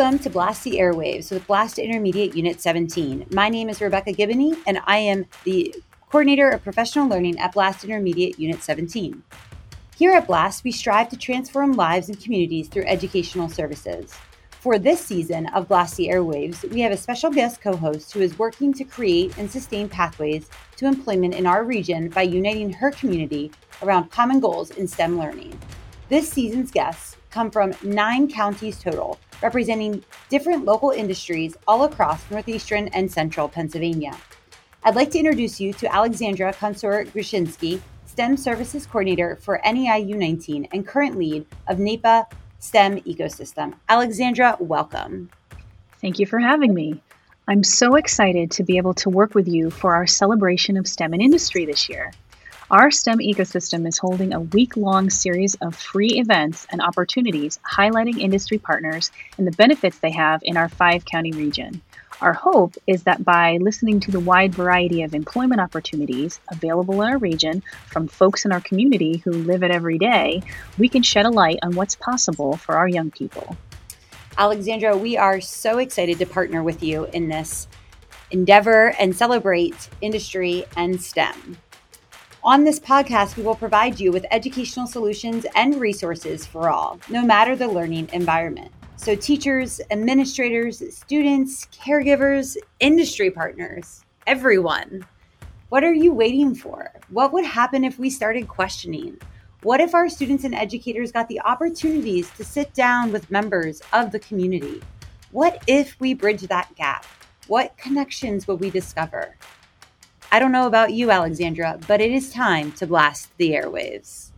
Welcome 0.00 0.18
to 0.20 0.30
Blast 0.30 0.64
the 0.64 0.78
Airwaves 0.78 1.30
with 1.30 1.46
Blast 1.46 1.78
Intermediate 1.78 2.34
Unit 2.34 2.58
17. 2.58 3.26
My 3.32 3.50
name 3.50 3.68
is 3.68 3.82
Rebecca 3.82 4.14
Gibney, 4.14 4.56
and 4.66 4.80
I 4.86 4.96
am 4.96 5.26
the 5.44 5.74
coordinator 6.08 6.48
of 6.48 6.64
professional 6.64 7.06
learning 7.06 7.38
at 7.38 7.52
Blast 7.52 7.84
Intermediate 7.84 8.38
Unit 8.38 8.62
17. 8.62 9.22
Here 9.98 10.12
at 10.12 10.26
Blast, 10.26 10.64
we 10.64 10.72
strive 10.72 11.10
to 11.10 11.18
transform 11.18 11.74
lives 11.74 12.08
and 12.08 12.18
communities 12.18 12.68
through 12.68 12.86
educational 12.86 13.50
services. 13.50 14.14
For 14.52 14.78
this 14.78 15.04
season 15.04 15.48
of 15.48 15.68
Blast 15.68 15.98
the 15.98 16.08
Airwaves, 16.08 16.66
we 16.70 16.80
have 16.80 16.92
a 16.92 16.96
special 16.96 17.30
guest 17.30 17.60
co 17.60 17.76
host 17.76 18.10
who 18.14 18.22
is 18.22 18.38
working 18.38 18.72
to 18.72 18.84
create 18.84 19.36
and 19.36 19.50
sustain 19.50 19.86
pathways 19.86 20.48
to 20.76 20.86
employment 20.86 21.34
in 21.34 21.44
our 21.44 21.62
region 21.62 22.08
by 22.08 22.22
uniting 22.22 22.72
her 22.72 22.90
community 22.90 23.52
around 23.82 24.10
common 24.10 24.40
goals 24.40 24.70
in 24.70 24.88
STEM 24.88 25.18
learning. 25.18 25.60
This 26.08 26.30
season's 26.30 26.70
guests 26.70 27.18
come 27.30 27.50
from 27.50 27.74
nine 27.82 28.28
counties 28.28 28.80
total, 28.80 29.20
representing 29.42 30.04
different 30.28 30.64
local 30.64 30.90
industries 30.90 31.56
all 31.66 31.84
across 31.84 32.30
northeastern 32.30 32.88
and 32.88 33.10
central 33.10 33.48
Pennsylvania. 33.48 34.16
I'd 34.82 34.96
like 34.96 35.10
to 35.10 35.18
introduce 35.18 35.60
you 35.60 35.72
to 35.74 35.94
Alexandra 35.94 36.52
Konsor 36.52 37.04
Grushinsky, 37.12 37.80
STEM 38.06 38.36
Services 38.36 38.86
Coordinator 38.86 39.36
for 39.36 39.60
NEIU 39.64 40.16
19 40.16 40.68
and 40.72 40.86
current 40.86 41.16
lead 41.18 41.46
of 41.68 41.78
NEPA 41.78 42.26
STEM 42.58 43.00
Ecosystem. 43.02 43.74
Alexandra, 43.88 44.56
welcome. 44.58 45.30
Thank 46.00 46.18
you 46.18 46.26
for 46.26 46.38
having 46.38 46.72
me. 46.74 47.02
I'm 47.46 47.64
so 47.64 47.96
excited 47.96 48.52
to 48.52 48.62
be 48.62 48.76
able 48.76 48.94
to 48.94 49.10
work 49.10 49.34
with 49.34 49.48
you 49.48 49.70
for 49.70 49.94
our 49.94 50.06
celebration 50.06 50.76
of 50.76 50.86
STEM 50.86 51.12
and 51.12 51.22
industry 51.22 51.66
this 51.66 51.88
year. 51.88 52.12
Our 52.70 52.92
STEM 52.92 53.18
ecosystem 53.18 53.84
is 53.88 53.98
holding 53.98 54.32
a 54.32 54.38
week 54.38 54.76
long 54.76 55.10
series 55.10 55.56
of 55.56 55.74
free 55.74 56.20
events 56.20 56.68
and 56.70 56.80
opportunities 56.80 57.58
highlighting 57.68 58.20
industry 58.20 58.58
partners 58.58 59.10
and 59.36 59.44
the 59.44 59.50
benefits 59.50 59.98
they 59.98 60.12
have 60.12 60.40
in 60.44 60.56
our 60.56 60.68
five 60.68 61.04
county 61.04 61.32
region. 61.32 61.82
Our 62.20 62.32
hope 62.32 62.76
is 62.86 63.02
that 63.02 63.24
by 63.24 63.56
listening 63.56 63.98
to 64.00 64.12
the 64.12 64.20
wide 64.20 64.54
variety 64.54 65.02
of 65.02 65.16
employment 65.16 65.60
opportunities 65.60 66.38
available 66.48 67.02
in 67.02 67.10
our 67.10 67.18
region 67.18 67.64
from 67.86 68.06
folks 68.06 68.44
in 68.44 68.52
our 68.52 68.60
community 68.60 69.16
who 69.16 69.32
live 69.32 69.64
it 69.64 69.72
every 69.72 69.98
day, 69.98 70.40
we 70.78 70.88
can 70.88 71.02
shed 71.02 71.26
a 71.26 71.30
light 71.30 71.58
on 71.64 71.74
what's 71.74 71.96
possible 71.96 72.56
for 72.56 72.76
our 72.76 72.86
young 72.86 73.10
people. 73.10 73.56
Alexandra, 74.38 74.96
we 74.96 75.16
are 75.16 75.40
so 75.40 75.78
excited 75.78 76.20
to 76.20 76.26
partner 76.26 76.62
with 76.62 76.84
you 76.84 77.06
in 77.06 77.28
this 77.28 77.66
endeavor 78.30 78.94
and 79.00 79.16
celebrate 79.16 79.88
industry 80.00 80.64
and 80.76 81.02
STEM. 81.02 81.56
On 82.42 82.64
this 82.64 82.80
podcast, 82.80 83.36
we 83.36 83.42
will 83.42 83.54
provide 83.54 84.00
you 84.00 84.12
with 84.12 84.24
educational 84.30 84.86
solutions 84.86 85.44
and 85.56 85.78
resources 85.78 86.46
for 86.46 86.70
all, 86.70 86.98
no 87.10 87.22
matter 87.22 87.54
the 87.54 87.68
learning 87.68 88.08
environment. 88.14 88.72
So, 88.96 89.14
teachers, 89.14 89.78
administrators, 89.90 90.82
students, 90.96 91.66
caregivers, 91.66 92.56
industry 92.80 93.30
partners, 93.30 94.06
everyone. 94.26 95.04
What 95.68 95.84
are 95.84 95.92
you 95.92 96.14
waiting 96.14 96.54
for? 96.54 96.90
What 97.10 97.34
would 97.34 97.44
happen 97.44 97.84
if 97.84 97.98
we 97.98 98.08
started 98.08 98.48
questioning? 98.48 99.20
What 99.62 99.82
if 99.82 99.94
our 99.94 100.08
students 100.08 100.44
and 100.44 100.54
educators 100.54 101.12
got 101.12 101.28
the 101.28 101.42
opportunities 101.42 102.30
to 102.38 102.44
sit 102.44 102.72
down 102.72 103.12
with 103.12 103.30
members 103.30 103.82
of 103.92 104.12
the 104.12 104.18
community? 104.18 104.80
What 105.30 105.62
if 105.66 105.94
we 106.00 106.14
bridge 106.14 106.40
that 106.40 106.74
gap? 106.74 107.04
What 107.48 107.76
connections 107.76 108.48
will 108.48 108.56
we 108.56 108.70
discover? 108.70 109.36
I 110.32 110.38
don't 110.38 110.52
know 110.52 110.68
about 110.68 110.92
you, 110.92 111.10
Alexandra, 111.10 111.80
but 111.88 112.00
it 112.00 112.12
is 112.12 112.32
time 112.32 112.70
to 112.72 112.86
blast 112.86 113.36
the 113.36 113.50
airwaves. 113.50 114.30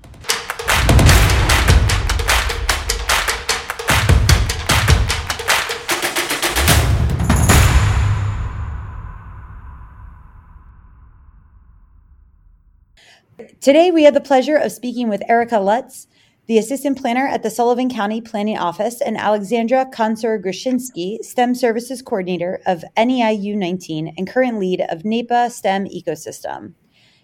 Today, 13.61 13.91
we 13.91 14.05
have 14.05 14.15
the 14.15 14.21
pleasure 14.21 14.57
of 14.57 14.73
speaking 14.73 15.11
with 15.11 15.23
Erica 15.29 15.59
Lutz, 15.59 16.07
the 16.47 16.59
assistant 16.59 17.01
planner 17.01 17.27
at 17.27 17.45
the 17.45 17.51
Sullivan 17.51 17.89
County 17.89 18.21
Planning 18.21 18.59
Office, 18.59 19.01
and 19.01 19.17
Alexandra 19.17 19.87
Konsor 19.87 20.43
Grushinsky, 20.43 21.19
STEM 21.23 21.55
Services 21.55 22.03
Coordinator 22.03 22.61
of 22.67 22.85
NEIU 22.97 23.55
19 23.55 24.15
and 24.19 24.29
current 24.29 24.59
lead 24.59 24.81
of 24.89 25.05
NEPA 25.05 25.51
STEM 25.51 25.87
Ecosystem. 25.87 26.75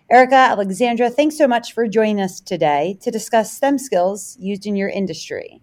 Erica, 0.09 0.37
Alexandra, 0.37 1.11
thanks 1.11 1.37
so 1.37 1.49
much 1.49 1.73
for 1.73 1.89
joining 1.89 2.21
us 2.21 2.41
today 2.41 2.97
to 3.03 3.11
discuss 3.11 3.53
STEM 3.53 3.79
skills 3.79 4.37
used 4.41 4.67
in 4.67 4.77
your 4.77 4.89
industry. 4.89 5.61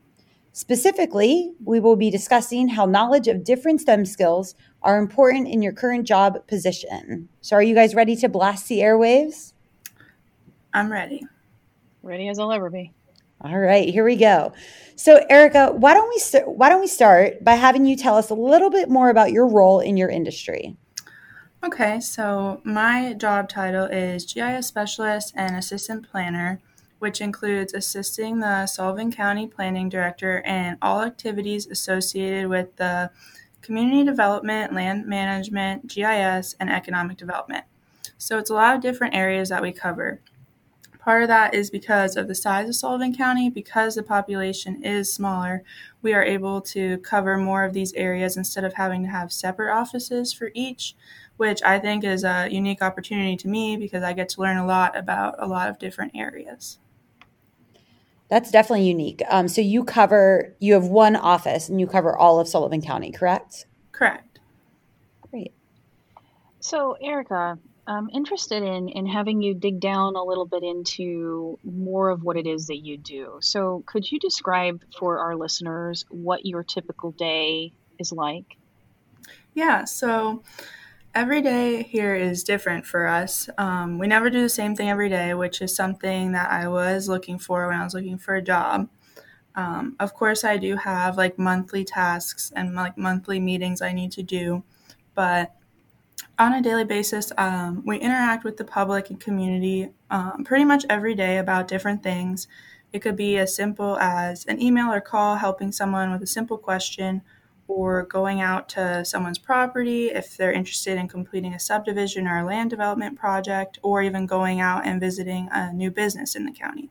Specifically, 0.51 1.53
we 1.63 1.79
will 1.79 1.95
be 1.95 2.09
discussing 2.09 2.67
how 2.67 2.85
knowledge 2.85 3.27
of 3.27 3.43
different 3.43 3.81
STEM 3.81 4.05
skills 4.05 4.53
are 4.83 4.99
important 4.99 5.47
in 5.47 5.61
your 5.61 5.73
current 5.73 6.05
job 6.05 6.45
position. 6.47 7.29
So, 7.41 7.55
are 7.55 7.63
you 7.63 7.73
guys 7.73 7.95
ready 7.95 8.15
to 8.17 8.29
blast 8.29 8.67
the 8.67 8.79
airwaves? 8.79 9.53
I'm 10.73 10.91
ready. 10.91 11.23
Ready 12.03 12.27
as 12.27 12.37
I'll 12.37 12.51
ever 12.51 12.69
be. 12.69 12.93
All 13.41 13.57
right, 13.57 13.89
here 13.89 14.03
we 14.03 14.15
go. 14.15 14.53
So, 14.95 15.23
Erica, 15.29 15.71
why 15.73 15.93
don't 15.93 16.07
we 16.07 16.19
st- 16.19 16.47
why 16.47 16.69
don't 16.69 16.79
we 16.79 16.87
start 16.87 17.43
by 17.43 17.55
having 17.55 17.85
you 17.85 17.97
tell 17.97 18.15
us 18.15 18.29
a 18.29 18.33
little 18.33 18.69
bit 18.69 18.89
more 18.89 19.09
about 19.09 19.31
your 19.31 19.47
role 19.47 19.81
in 19.81 19.97
your 19.97 20.09
industry? 20.09 20.77
Okay, 21.63 21.99
so 21.99 22.61
my 22.63 23.13
job 23.13 23.49
title 23.49 23.85
is 23.85 24.31
GIS 24.31 24.67
specialist 24.67 25.33
and 25.35 25.55
assistant 25.55 26.09
planner, 26.09 26.61
which 26.99 27.19
includes 27.19 27.73
assisting 27.73 28.39
the 28.39 28.67
Sullivan 28.67 29.11
County 29.11 29.47
Planning 29.47 29.89
Director 29.89 30.39
in 30.39 30.77
all 30.81 31.01
activities 31.01 31.67
associated 31.67 32.47
with 32.47 32.75
the 32.75 33.09
community 33.61 34.03
development, 34.03 34.73
land 34.73 35.07
management, 35.07 35.87
GIS, 35.87 36.55
and 36.59 36.69
economic 36.69 37.17
development. 37.17 37.65
So 38.17 38.37
it's 38.37 38.51
a 38.51 38.53
lot 38.53 38.75
of 38.75 38.81
different 38.81 39.15
areas 39.15 39.49
that 39.49 39.61
we 39.61 39.71
cover. 39.71 40.21
Part 41.05 41.21
of 41.21 41.27
that 41.27 41.53
is 41.53 41.69
because 41.69 42.17
of 42.17 42.27
the 42.27 42.33
size 42.33 42.67
of 42.67 42.73
Sullivan 42.73 43.15
County, 43.15 43.47
because 43.51 43.93
the 43.93 44.01
population 44.01 44.83
is 44.83 45.13
smaller, 45.13 45.63
we 46.01 46.15
are 46.15 46.23
able 46.23 46.61
to 46.61 46.97
cover 46.97 47.37
more 47.37 47.63
of 47.63 47.73
these 47.73 47.93
areas 47.93 48.37
instead 48.37 48.63
of 48.63 48.73
having 48.73 49.03
to 49.03 49.09
have 49.09 49.31
separate 49.31 49.71
offices 49.71 50.33
for 50.33 50.49
each, 50.55 50.95
which 51.37 51.61
I 51.61 51.77
think 51.77 52.03
is 52.03 52.23
a 52.23 52.47
unique 52.49 52.81
opportunity 52.81 53.37
to 53.37 53.47
me 53.47 53.77
because 53.77 54.01
I 54.01 54.13
get 54.13 54.29
to 54.29 54.41
learn 54.41 54.57
a 54.57 54.65
lot 54.65 54.97
about 54.97 55.35
a 55.37 55.45
lot 55.45 55.69
of 55.69 55.77
different 55.77 56.13
areas. 56.15 56.79
That's 58.27 58.49
definitely 58.49 58.87
unique. 58.87 59.21
Um, 59.29 59.47
so 59.47 59.61
you 59.61 59.83
cover, 59.83 60.55
you 60.57 60.73
have 60.73 60.85
one 60.85 61.15
office 61.15 61.69
and 61.69 61.79
you 61.79 61.85
cover 61.85 62.17
all 62.17 62.39
of 62.39 62.47
Sullivan 62.47 62.81
County, 62.81 63.11
correct? 63.11 63.67
Correct. 63.91 64.39
Great. 65.29 65.53
So, 66.61 66.93
Erica, 66.93 67.59
I'm 67.87 68.09
interested 68.09 68.63
in 68.63 68.89
in 68.89 69.05
having 69.05 69.41
you 69.41 69.53
dig 69.53 69.79
down 69.79 70.15
a 70.15 70.23
little 70.23 70.45
bit 70.45 70.63
into 70.63 71.59
more 71.63 72.09
of 72.09 72.23
what 72.23 72.37
it 72.37 72.47
is 72.47 72.67
that 72.67 72.77
you 72.77 72.97
do. 72.97 73.37
So, 73.41 73.83
could 73.85 74.11
you 74.11 74.19
describe 74.19 74.83
for 74.97 75.19
our 75.19 75.35
listeners 75.35 76.05
what 76.09 76.45
your 76.45 76.63
typical 76.63 77.11
day 77.11 77.73
is 77.99 78.11
like? 78.11 78.57
Yeah, 79.53 79.85
so 79.85 80.43
every 81.13 81.41
day 81.41 81.83
here 81.83 82.15
is 82.15 82.43
different 82.43 82.85
for 82.85 83.07
us. 83.07 83.49
Um, 83.57 83.99
we 83.99 84.07
never 84.07 84.29
do 84.29 84.41
the 84.41 84.49
same 84.49 84.75
thing 84.75 84.89
every 84.89 85.09
day, 85.09 85.33
which 85.33 85.61
is 85.61 85.75
something 85.75 86.33
that 86.33 86.51
I 86.51 86.67
was 86.67 87.07
looking 87.07 87.39
for 87.39 87.67
when 87.67 87.79
I 87.79 87.83
was 87.83 87.93
looking 87.93 88.17
for 88.17 88.35
a 88.35 88.41
job. 88.41 88.89
Um, 89.55 89.95
of 89.99 90.13
course, 90.13 90.43
I 90.43 90.57
do 90.57 90.75
have 90.75 91.17
like 91.17 91.39
monthly 91.39 91.85
tasks 91.85 92.51
and 92.55 92.75
like 92.75 92.97
monthly 92.97 93.39
meetings 93.39 93.81
I 93.81 93.93
need 93.93 94.11
to 94.13 94.23
do, 94.23 94.63
but 95.13 95.55
on 96.37 96.53
a 96.53 96.61
daily 96.61 96.83
basis, 96.83 97.31
um, 97.37 97.83
we 97.85 97.97
interact 97.97 98.43
with 98.43 98.57
the 98.57 98.63
public 98.63 99.09
and 99.09 99.19
community 99.19 99.89
um, 100.09 100.43
pretty 100.43 100.65
much 100.65 100.85
every 100.89 101.15
day 101.15 101.37
about 101.37 101.67
different 101.67 102.03
things. 102.03 102.47
It 102.91 102.99
could 102.99 103.15
be 103.15 103.37
as 103.37 103.55
simple 103.55 103.97
as 103.99 104.45
an 104.45 104.61
email 104.61 104.91
or 104.91 105.01
call 105.01 105.35
helping 105.35 105.71
someone 105.71 106.11
with 106.11 106.21
a 106.21 106.27
simple 106.27 106.57
question, 106.57 107.21
or 107.67 108.03
going 108.03 108.41
out 108.41 108.69
to 108.69 109.03
someone's 109.03 109.39
property 109.39 110.07
if 110.07 110.37
they're 110.37 110.51
interested 110.51 110.97
in 110.97 111.07
completing 111.07 111.53
a 111.53 111.59
subdivision 111.59 112.27
or 112.27 112.39
a 112.39 112.45
land 112.45 112.69
development 112.69 113.17
project, 113.17 113.79
or 113.81 114.01
even 114.01 114.25
going 114.25 114.59
out 114.59 114.85
and 114.85 114.99
visiting 114.99 115.49
a 115.51 115.73
new 115.73 115.89
business 115.89 116.35
in 116.35 116.45
the 116.45 116.51
county. 116.51 116.89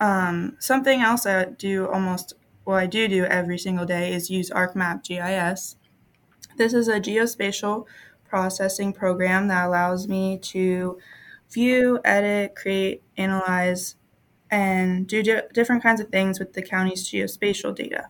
Um, 0.00 0.56
something 0.60 1.00
else 1.00 1.26
I 1.26 1.44
do 1.46 1.88
almost, 1.88 2.34
well, 2.64 2.76
I 2.76 2.86
do 2.86 3.08
do 3.08 3.24
every 3.24 3.58
single 3.58 3.84
day 3.84 4.12
is 4.12 4.30
use 4.30 4.50
ArcMap 4.50 5.02
GIS. 5.02 5.76
This 6.58 6.74
is 6.74 6.88
a 6.88 7.00
geospatial 7.00 7.86
processing 8.28 8.92
program 8.92 9.46
that 9.46 9.66
allows 9.66 10.08
me 10.08 10.38
to 10.38 10.98
view, 11.50 12.00
edit, 12.04 12.56
create, 12.56 13.02
analyze, 13.16 13.94
and 14.50 15.06
do 15.06 15.22
di- 15.22 15.42
different 15.54 15.84
kinds 15.84 16.00
of 16.00 16.08
things 16.08 16.40
with 16.40 16.54
the 16.54 16.62
county's 16.62 17.08
geospatial 17.08 17.74
data. 17.74 18.08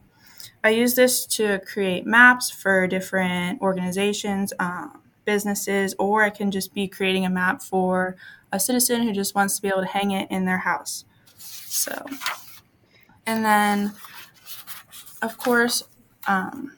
I 0.64 0.70
use 0.70 0.94
this 0.94 1.26
to 1.26 1.60
create 1.60 2.06
maps 2.06 2.50
for 2.50 2.86
different 2.86 3.60
organizations, 3.60 4.54
um, 4.58 5.02
businesses, 5.26 5.94
or 5.98 6.22
I 6.22 6.30
can 6.30 6.50
just 6.50 6.72
be 6.72 6.88
creating 6.88 7.26
a 7.26 7.30
map 7.30 7.60
for 7.60 8.16
a 8.50 8.58
citizen 8.58 9.02
who 9.02 9.12
just 9.12 9.34
wants 9.34 9.56
to 9.56 9.62
be 9.62 9.68
able 9.68 9.82
to 9.82 9.88
hang 9.88 10.12
it 10.12 10.30
in 10.30 10.46
their 10.46 10.58
house. 10.58 11.04
So, 11.36 12.06
and 13.26 13.44
then, 13.44 13.92
of 15.20 15.36
course, 15.36 15.82
um, 16.26 16.72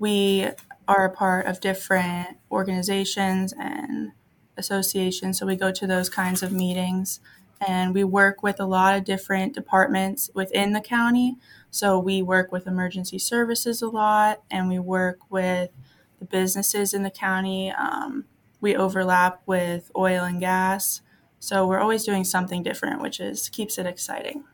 we 0.00 0.48
are 0.88 1.04
a 1.04 1.10
part 1.10 1.46
of 1.46 1.60
different 1.60 2.38
organizations 2.50 3.52
and 3.52 4.12
associations. 4.56 5.38
So 5.38 5.46
we 5.46 5.56
go 5.56 5.72
to 5.72 5.86
those 5.86 6.08
kinds 6.08 6.42
of 6.42 6.52
meetings 6.52 7.20
and 7.66 7.94
we 7.94 8.04
work 8.04 8.42
with 8.42 8.60
a 8.60 8.66
lot 8.66 8.96
of 8.96 9.04
different 9.04 9.54
departments 9.54 10.30
within 10.34 10.72
the 10.72 10.80
county. 10.80 11.36
So 11.70 11.98
we 11.98 12.22
work 12.22 12.52
with 12.52 12.66
emergency 12.66 13.18
services 13.18 13.82
a 13.82 13.88
lot 13.88 14.42
and 14.50 14.68
we 14.68 14.78
work 14.78 15.18
with 15.30 15.70
the 16.18 16.24
businesses 16.24 16.92
in 16.92 17.02
the 17.02 17.10
county. 17.10 17.70
Um, 17.70 18.24
we 18.60 18.76
overlap 18.76 19.42
with 19.46 19.90
oil 19.96 20.24
and 20.24 20.40
gas. 20.40 21.00
So 21.38 21.66
we're 21.66 21.80
always 21.80 22.04
doing 22.04 22.24
something 22.24 22.62
different, 22.62 23.00
which 23.00 23.20
is 23.20 23.48
keeps 23.48 23.78
it 23.78 23.86
exciting. 23.86 24.44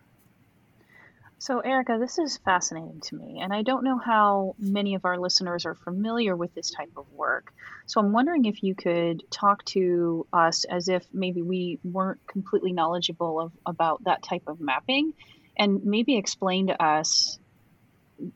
So, 1.40 1.60
Erica, 1.60 1.98
this 2.00 2.18
is 2.18 2.36
fascinating 2.38 3.00
to 3.02 3.16
me, 3.16 3.40
and 3.40 3.52
I 3.52 3.62
don't 3.62 3.84
know 3.84 3.96
how 3.96 4.56
many 4.58 4.96
of 4.96 5.04
our 5.04 5.16
listeners 5.16 5.66
are 5.66 5.74
familiar 5.76 6.34
with 6.34 6.52
this 6.52 6.72
type 6.72 6.90
of 6.96 7.06
work. 7.12 7.52
So, 7.86 8.00
I'm 8.00 8.12
wondering 8.12 8.44
if 8.46 8.64
you 8.64 8.74
could 8.74 9.22
talk 9.30 9.64
to 9.66 10.26
us 10.32 10.64
as 10.64 10.88
if 10.88 11.06
maybe 11.12 11.42
we 11.42 11.78
weren't 11.84 12.26
completely 12.26 12.72
knowledgeable 12.72 13.40
of, 13.40 13.52
about 13.64 14.02
that 14.04 14.24
type 14.24 14.42
of 14.48 14.60
mapping, 14.60 15.12
and 15.56 15.84
maybe 15.84 16.16
explain 16.16 16.66
to 16.66 16.82
us, 16.82 17.38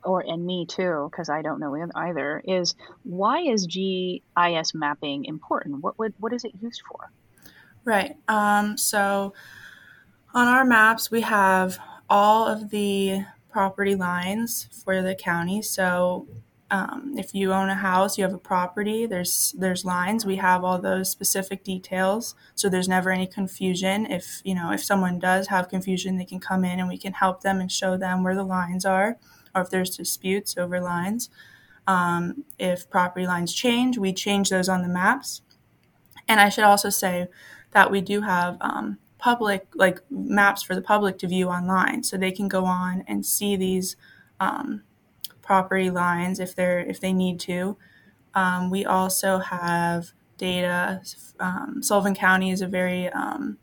or 0.04 0.20
and 0.20 0.46
me 0.46 0.64
too, 0.66 1.08
because 1.10 1.28
I 1.28 1.42
don't 1.42 1.58
know 1.58 1.74
either, 1.96 2.40
is 2.44 2.76
why 3.02 3.40
is 3.40 3.66
GIS 3.66 4.74
mapping 4.74 5.24
important? 5.24 5.82
What 5.82 5.98
would 5.98 6.14
what 6.20 6.32
is 6.32 6.44
it 6.44 6.52
used 6.60 6.82
for? 6.88 7.10
Right. 7.84 8.14
Um, 8.28 8.78
so, 8.78 9.34
on 10.32 10.46
our 10.46 10.64
maps, 10.64 11.10
we 11.10 11.22
have 11.22 11.80
all 12.12 12.46
of 12.46 12.68
the 12.68 13.24
property 13.50 13.94
lines 13.96 14.68
for 14.84 15.00
the 15.00 15.14
county. 15.14 15.62
So 15.62 16.28
um, 16.70 17.14
if 17.16 17.34
you 17.34 17.54
own 17.54 17.70
a 17.70 17.74
house, 17.74 18.18
you 18.18 18.24
have 18.24 18.34
a 18.34 18.38
property. 18.38 19.06
There's 19.06 19.54
there's 19.58 19.84
lines. 19.86 20.26
We 20.26 20.36
have 20.36 20.62
all 20.62 20.78
those 20.78 21.08
specific 21.08 21.64
details, 21.64 22.34
so 22.54 22.68
there's 22.68 22.88
never 22.88 23.10
any 23.10 23.26
confusion. 23.26 24.06
If 24.10 24.42
you 24.44 24.54
know 24.54 24.72
if 24.72 24.84
someone 24.84 25.18
does 25.18 25.48
have 25.48 25.70
confusion, 25.70 26.18
they 26.18 26.26
can 26.26 26.38
come 26.40 26.66
in 26.66 26.78
and 26.80 26.88
we 26.88 26.98
can 26.98 27.14
help 27.14 27.40
them 27.40 27.60
and 27.60 27.72
show 27.72 27.96
them 27.96 28.22
where 28.22 28.34
the 28.34 28.44
lines 28.44 28.84
are, 28.84 29.16
or 29.54 29.62
if 29.62 29.70
there's 29.70 29.96
disputes 29.96 30.56
over 30.58 30.80
lines. 30.80 31.30
Um, 31.86 32.44
if 32.58 32.88
property 32.90 33.26
lines 33.26 33.54
change, 33.54 33.98
we 33.98 34.12
change 34.12 34.50
those 34.50 34.68
on 34.68 34.82
the 34.82 34.88
maps. 34.88 35.42
And 36.28 36.40
I 36.40 36.48
should 36.48 36.64
also 36.64 36.90
say 36.90 37.28
that 37.72 37.90
we 37.90 38.00
do 38.00 38.20
have 38.22 38.56
um, 38.60 38.98
public 39.22 39.68
like 39.74 40.00
maps 40.10 40.64
for 40.64 40.74
the 40.74 40.82
public 40.82 41.16
to 41.16 41.28
view 41.28 41.48
online. 41.48 42.02
So 42.02 42.16
they 42.16 42.32
can 42.32 42.48
go 42.48 42.64
on 42.64 43.04
and 43.06 43.24
see 43.24 43.54
these 43.54 43.94
um, 44.40 44.82
property 45.42 45.90
lines 45.90 46.40
if 46.40 46.56
they're 46.56 46.80
if 46.80 47.00
they 47.00 47.12
need 47.12 47.38
to. 47.40 47.76
Um, 48.34 48.68
we 48.68 48.84
also 48.84 49.38
have 49.38 50.12
data 50.38 51.02
um, 51.38 51.82
sullivan 51.82 52.16
county 52.16 52.50
is 52.50 52.62
a 52.62 52.66
very 52.66 53.08
um, 53.10 53.58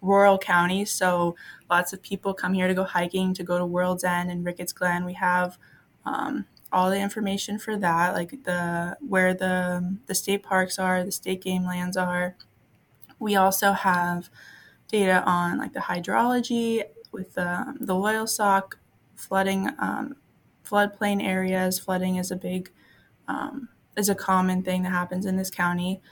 rural 0.00 0.38
county 0.38 0.84
so 0.84 1.36
lots 1.70 1.92
of 1.92 2.02
people 2.02 2.34
come 2.34 2.54
here 2.54 2.66
to 2.66 2.74
go 2.74 2.82
hiking 2.82 3.32
to 3.34 3.44
go 3.44 3.58
to 3.58 3.64
world's 3.64 4.02
end 4.02 4.28
and 4.30 4.44
ricketts 4.44 4.72
glen. 4.72 5.04
We 5.04 5.12
have 5.12 5.56
um, 6.04 6.46
all 6.72 6.90
the 6.90 6.98
information 6.98 7.58
for 7.60 7.76
that 7.76 8.14
like 8.14 8.42
the 8.42 8.96
where 9.06 9.34
the 9.34 9.98
the 10.06 10.14
state 10.16 10.42
parks 10.42 10.80
are 10.80 11.04
the 11.04 11.12
state 11.12 11.42
game 11.42 11.64
lands 11.64 11.96
are 11.96 12.34
we 13.22 13.36
also 13.36 13.72
have 13.72 14.30
data 14.88 15.22
on 15.24 15.58
like 15.58 15.72
the 15.72 15.80
hydrology 15.80 16.84
with 17.12 17.34
the, 17.34 17.76
the 17.80 17.94
Loyalsock 17.94 18.74
flooding, 19.14 19.70
um, 19.78 20.16
floodplain 20.64 21.22
areas. 21.22 21.78
Flooding 21.78 22.16
is 22.16 22.30
a 22.30 22.36
big, 22.36 22.70
um, 23.28 23.68
is 23.96 24.08
a 24.08 24.14
common 24.14 24.62
thing 24.62 24.82
that 24.82 24.90
happens 24.90 25.26
in 25.26 25.36
this 25.36 25.50
county. 25.50 26.02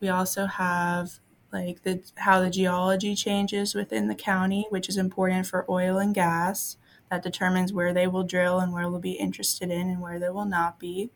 We 0.00 0.08
also 0.08 0.46
have 0.46 1.20
like 1.52 1.82
the 1.82 2.02
how 2.16 2.40
the 2.40 2.50
geology 2.50 3.14
changes 3.14 3.74
within 3.74 4.08
the 4.08 4.14
county, 4.14 4.66
which 4.70 4.88
is 4.88 4.96
important 4.96 5.46
for 5.46 5.70
oil 5.70 5.98
and 5.98 6.14
gas. 6.14 6.76
That 7.10 7.22
determines 7.24 7.72
where 7.72 7.92
they 7.92 8.06
will 8.06 8.22
drill 8.22 8.60
and 8.60 8.72
where 8.72 8.84
they'll 8.84 9.00
be 9.00 9.12
interested 9.12 9.70
in 9.70 9.88
and 9.90 10.00
where 10.00 10.18
they 10.20 10.30
will 10.30 10.44
not 10.44 10.78
be. 10.78 11.10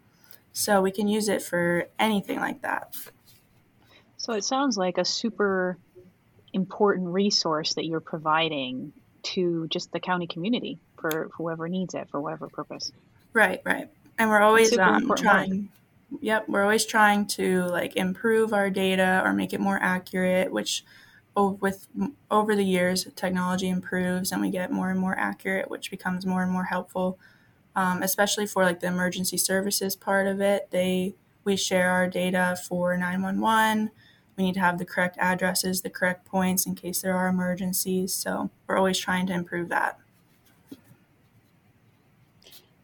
So 0.52 0.82
we 0.82 0.90
can 0.92 1.08
use 1.08 1.28
it 1.28 1.42
for 1.42 1.88
anything 1.98 2.40
like 2.40 2.62
that. 2.62 2.96
So 4.24 4.32
it 4.32 4.42
sounds 4.42 4.78
like 4.78 4.96
a 4.96 5.04
super 5.04 5.76
important 6.54 7.08
resource 7.08 7.74
that 7.74 7.84
you're 7.84 8.00
providing 8.00 8.94
to 9.22 9.68
just 9.68 9.92
the 9.92 10.00
county 10.00 10.26
community 10.26 10.78
for, 10.96 11.28
whoever 11.34 11.68
needs 11.68 11.92
it 11.92 12.08
for 12.08 12.22
whatever 12.22 12.48
purpose. 12.48 12.90
Right, 13.34 13.60
right. 13.66 13.90
And 14.18 14.30
we're 14.30 14.40
always 14.40 14.78
um, 14.78 15.12
trying. 15.14 15.68
Work. 16.10 16.22
Yep, 16.22 16.48
we're 16.48 16.62
always 16.62 16.86
trying 16.86 17.26
to 17.26 17.64
like 17.64 17.96
improve 17.96 18.54
our 18.54 18.70
data 18.70 19.20
or 19.22 19.34
make 19.34 19.52
it 19.52 19.60
more 19.60 19.78
accurate, 19.82 20.50
which 20.50 20.86
with 21.36 21.86
over 22.30 22.56
the 22.56 22.64
years 22.64 23.06
technology 23.16 23.68
improves 23.68 24.32
and 24.32 24.40
we 24.40 24.48
get 24.48 24.72
more 24.72 24.88
and 24.88 24.98
more 24.98 25.18
accurate, 25.18 25.68
which 25.68 25.90
becomes 25.90 26.24
more 26.24 26.42
and 26.42 26.50
more 26.50 26.64
helpful. 26.64 27.18
Um, 27.76 28.02
especially 28.02 28.46
for 28.46 28.64
like 28.64 28.80
the 28.80 28.86
emergency 28.86 29.36
services 29.36 29.94
part 29.94 30.26
of 30.26 30.40
it, 30.40 30.70
they 30.70 31.14
we 31.44 31.56
share 31.56 31.90
our 31.90 32.08
data 32.08 32.56
for 32.66 32.96
911 32.96 33.90
we 34.36 34.44
need 34.44 34.54
to 34.54 34.60
have 34.60 34.78
the 34.78 34.84
correct 34.84 35.16
addresses, 35.18 35.82
the 35.82 35.90
correct 35.90 36.24
points 36.24 36.66
in 36.66 36.74
case 36.74 37.02
there 37.02 37.16
are 37.16 37.28
emergencies. 37.28 38.12
So 38.12 38.50
we're 38.66 38.76
always 38.76 38.98
trying 38.98 39.26
to 39.28 39.32
improve 39.32 39.68
that. 39.68 39.98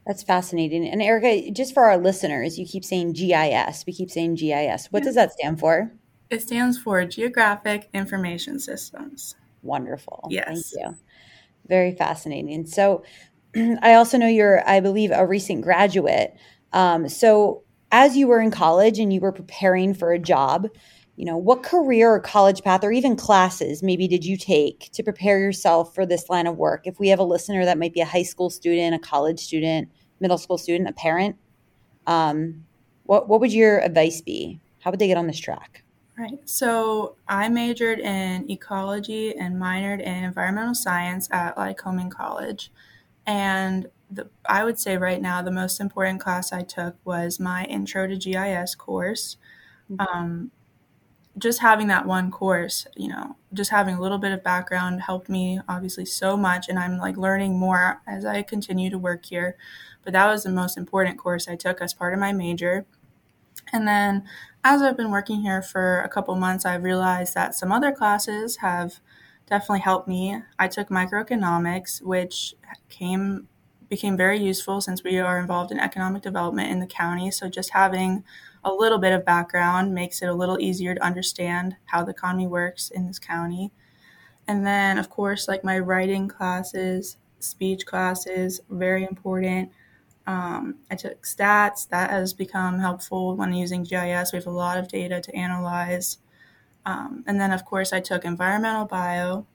That's 0.06 0.22
fascinating. 0.22 0.88
And 0.88 1.02
Erica, 1.02 1.50
just 1.50 1.74
for 1.74 1.84
our 1.84 1.98
listeners, 1.98 2.58
you 2.58 2.66
keep 2.66 2.84
saying 2.84 3.12
GIS. 3.12 3.84
We 3.86 3.92
keep 3.92 4.10
saying 4.10 4.36
GIS. 4.36 4.86
What 4.90 5.00
yeah. 5.00 5.04
does 5.04 5.14
that 5.14 5.32
stand 5.32 5.60
for? 5.60 5.92
It 6.30 6.42
stands 6.42 6.78
for 6.78 7.04
Geographic 7.04 7.88
Information 7.92 8.58
Systems. 8.58 9.34
Wonderful. 9.62 10.26
Yes. 10.30 10.72
Thank 10.74 10.86
you. 10.86 10.96
Very 11.68 11.92
fascinating. 11.92 12.66
So 12.66 13.04
I 13.82 13.94
also 13.94 14.16
know 14.16 14.26
you're, 14.26 14.68
I 14.68 14.80
believe, 14.80 15.10
a 15.12 15.26
recent 15.26 15.62
graduate. 15.62 16.36
Um, 16.72 17.08
so 17.08 17.62
as 17.92 18.16
you 18.16 18.26
were 18.26 18.40
in 18.40 18.50
college 18.50 18.98
and 18.98 19.12
you 19.12 19.20
were 19.20 19.32
preparing 19.32 19.94
for 19.94 20.12
a 20.12 20.18
job, 20.18 20.68
you 21.20 21.26
know, 21.26 21.36
what 21.36 21.62
career 21.62 22.14
or 22.14 22.18
college 22.18 22.62
path 22.62 22.82
or 22.82 22.90
even 22.90 23.14
classes 23.14 23.82
maybe 23.82 24.08
did 24.08 24.24
you 24.24 24.38
take 24.38 24.88
to 24.92 25.02
prepare 25.02 25.38
yourself 25.38 25.94
for 25.94 26.06
this 26.06 26.30
line 26.30 26.46
of 26.46 26.56
work? 26.56 26.86
If 26.86 26.98
we 26.98 27.10
have 27.10 27.18
a 27.18 27.24
listener 27.24 27.62
that 27.66 27.76
might 27.76 27.92
be 27.92 28.00
a 28.00 28.06
high 28.06 28.22
school 28.22 28.48
student, 28.48 28.94
a 28.94 28.98
college 28.98 29.38
student, 29.38 29.90
middle 30.18 30.38
school 30.38 30.56
student, 30.56 30.88
a 30.88 30.94
parent, 30.94 31.36
um, 32.06 32.64
what 33.02 33.28
what 33.28 33.38
would 33.38 33.52
your 33.52 33.80
advice 33.80 34.22
be? 34.22 34.60
How 34.78 34.90
would 34.90 34.98
they 34.98 35.08
get 35.08 35.18
on 35.18 35.26
this 35.26 35.38
track? 35.38 35.84
Right. 36.16 36.38
So 36.48 37.16
I 37.28 37.50
majored 37.50 37.98
in 37.98 38.50
ecology 38.50 39.36
and 39.36 39.56
minored 39.56 40.00
in 40.00 40.24
environmental 40.24 40.74
science 40.74 41.28
at 41.30 41.54
Lycoming 41.56 42.10
College. 42.10 42.72
And 43.26 43.88
the, 44.10 44.30
I 44.46 44.64
would 44.64 44.78
say 44.78 44.96
right 44.96 45.20
now 45.20 45.42
the 45.42 45.50
most 45.50 45.80
important 45.80 46.18
class 46.18 46.50
I 46.50 46.62
took 46.62 46.96
was 47.04 47.38
my 47.38 47.64
Intro 47.64 48.06
to 48.06 48.16
GIS 48.16 48.74
course. 48.74 49.36
Mm-hmm. 49.90 50.16
Um, 50.16 50.50
just 51.38 51.60
having 51.60 51.86
that 51.88 52.06
one 52.06 52.30
course, 52.30 52.86
you 52.96 53.08
know, 53.08 53.36
just 53.52 53.70
having 53.70 53.94
a 53.94 54.00
little 54.00 54.18
bit 54.18 54.32
of 54.32 54.42
background 54.42 55.02
helped 55.02 55.28
me 55.28 55.60
obviously 55.68 56.04
so 56.04 56.36
much. 56.36 56.68
And 56.68 56.78
I'm 56.78 56.98
like 56.98 57.16
learning 57.16 57.58
more 57.58 58.02
as 58.06 58.24
I 58.24 58.42
continue 58.42 58.90
to 58.90 58.98
work 58.98 59.26
here. 59.26 59.56
But 60.02 60.12
that 60.12 60.26
was 60.26 60.42
the 60.42 60.50
most 60.50 60.76
important 60.76 61.18
course 61.18 61.48
I 61.48 61.56
took 61.56 61.80
as 61.80 61.94
part 61.94 62.14
of 62.14 62.20
my 62.20 62.32
major. 62.32 62.86
And 63.72 63.86
then 63.86 64.24
as 64.64 64.82
I've 64.82 64.96
been 64.96 65.10
working 65.10 65.42
here 65.42 65.62
for 65.62 66.00
a 66.00 66.08
couple 66.08 66.34
months, 66.34 66.66
I've 66.66 66.82
realized 66.82 67.34
that 67.34 67.54
some 67.54 67.72
other 67.72 67.92
classes 67.92 68.56
have 68.58 69.00
definitely 69.46 69.80
helped 69.80 70.08
me. 70.08 70.42
I 70.58 70.68
took 70.68 70.88
microeconomics, 70.88 72.02
which 72.02 72.54
came 72.88 73.48
became 73.90 74.16
very 74.16 74.38
useful 74.38 74.80
since 74.80 75.04
we 75.04 75.18
are 75.18 75.38
involved 75.38 75.72
in 75.72 75.80
economic 75.80 76.22
development 76.22 76.70
in 76.70 76.78
the 76.78 76.86
county. 76.86 77.30
So 77.30 77.48
just 77.48 77.70
having 77.70 78.24
a 78.64 78.72
little 78.72 78.98
bit 78.98 79.12
of 79.12 79.24
background 79.24 79.92
makes 79.92 80.22
it 80.22 80.28
a 80.28 80.34
little 80.34 80.58
easier 80.60 80.94
to 80.94 81.04
understand 81.04 81.76
how 81.86 82.04
the 82.04 82.12
economy 82.12 82.46
works 82.46 82.90
in 82.90 83.06
this 83.06 83.18
county. 83.18 83.72
And 84.46 84.64
then, 84.64 84.96
of 84.96 85.10
course, 85.10 85.48
like 85.48 85.64
my 85.64 85.78
writing 85.78 86.28
classes, 86.28 87.16
speech 87.40 87.84
classes, 87.84 88.60
very 88.70 89.04
important. 89.04 89.70
Um, 90.26 90.76
I 90.90 90.94
took 90.94 91.22
stats. 91.24 91.88
That 91.88 92.10
has 92.10 92.32
become 92.32 92.78
helpful 92.78 93.34
when 93.36 93.52
using 93.52 93.82
GIS. 93.82 94.32
We 94.32 94.36
have 94.36 94.46
a 94.46 94.50
lot 94.50 94.78
of 94.78 94.88
data 94.88 95.20
to 95.20 95.34
analyze. 95.34 96.18
Um, 96.86 97.24
and 97.26 97.40
then, 97.40 97.50
of 97.50 97.64
course, 97.64 97.92
I 97.92 98.00
took 98.00 98.24
environmental 98.24 98.86
bio, 98.86 99.46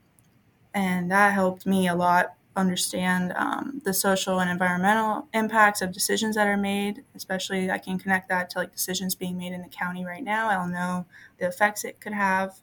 and 0.74 1.10
that 1.10 1.32
helped 1.32 1.66
me 1.66 1.88
a 1.88 1.94
lot 1.94 2.35
understand 2.56 3.32
um, 3.36 3.80
the 3.84 3.92
social 3.92 4.40
and 4.40 4.50
environmental 4.50 5.28
impacts 5.34 5.82
of 5.82 5.92
decisions 5.92 6.36
that 6.36 6.46
are 6.46 6.56
made. 6.56 7.04
Especially, 7.14 7.70
I 7.70 7.78
can 7.78 7.98
connect 7.98 8.28
that 8.28 8.50
to 8.50 8.58
like 8.58 8.72
decisions 8.72 9.14
being 9.14 9.36
made 9.36 9.52
in 9.52 9.62
the 9.62 9.68
county 9.68 10.04
right 10.04 10.24
now. 10.24 10.48
I'll 10.48 10.68
know 10.68 11.06
the 11.38 11.46
effects 11.46 11.84
it 11.84 12.00
could 12.00 12.14
have. 12.14 12.60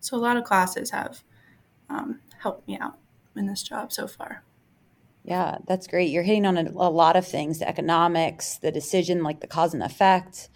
So, 0.00 0.16
a 0.16 0.18
lot 0.18 0.36
of 0.36 0.44
classes 0.44 0.90
have 0.90 1.22
um, 1.88 2.20
helped 2.42 2.66
me 2.66 2.78
out 2.78 2.98
in 3.36 3.46
this 3.46 3.62
job 3.62 3.92
so 3.92 4.06
far. 4.06 4.42
Yeah, 5.22 5.58
that's 5.68 5.86
great. 5.86 6.10
You're 6.10 6.22
hitting 6.22 6.46
on 6.46 6.56
a, 6.56 6.70
a 6.70 6.90
lot 6.90 7.16
of 7.16 7.26
things: 7.26 7.58
the 7.58 7.68
economics, 7.68 8.58
the 8.58 8.72
decision, 8.72 9.22
like 9.22 9.40
the 9.40 9.46
cause 9.46 9.74
and 9.74 9.82
effect, 9.82 10.48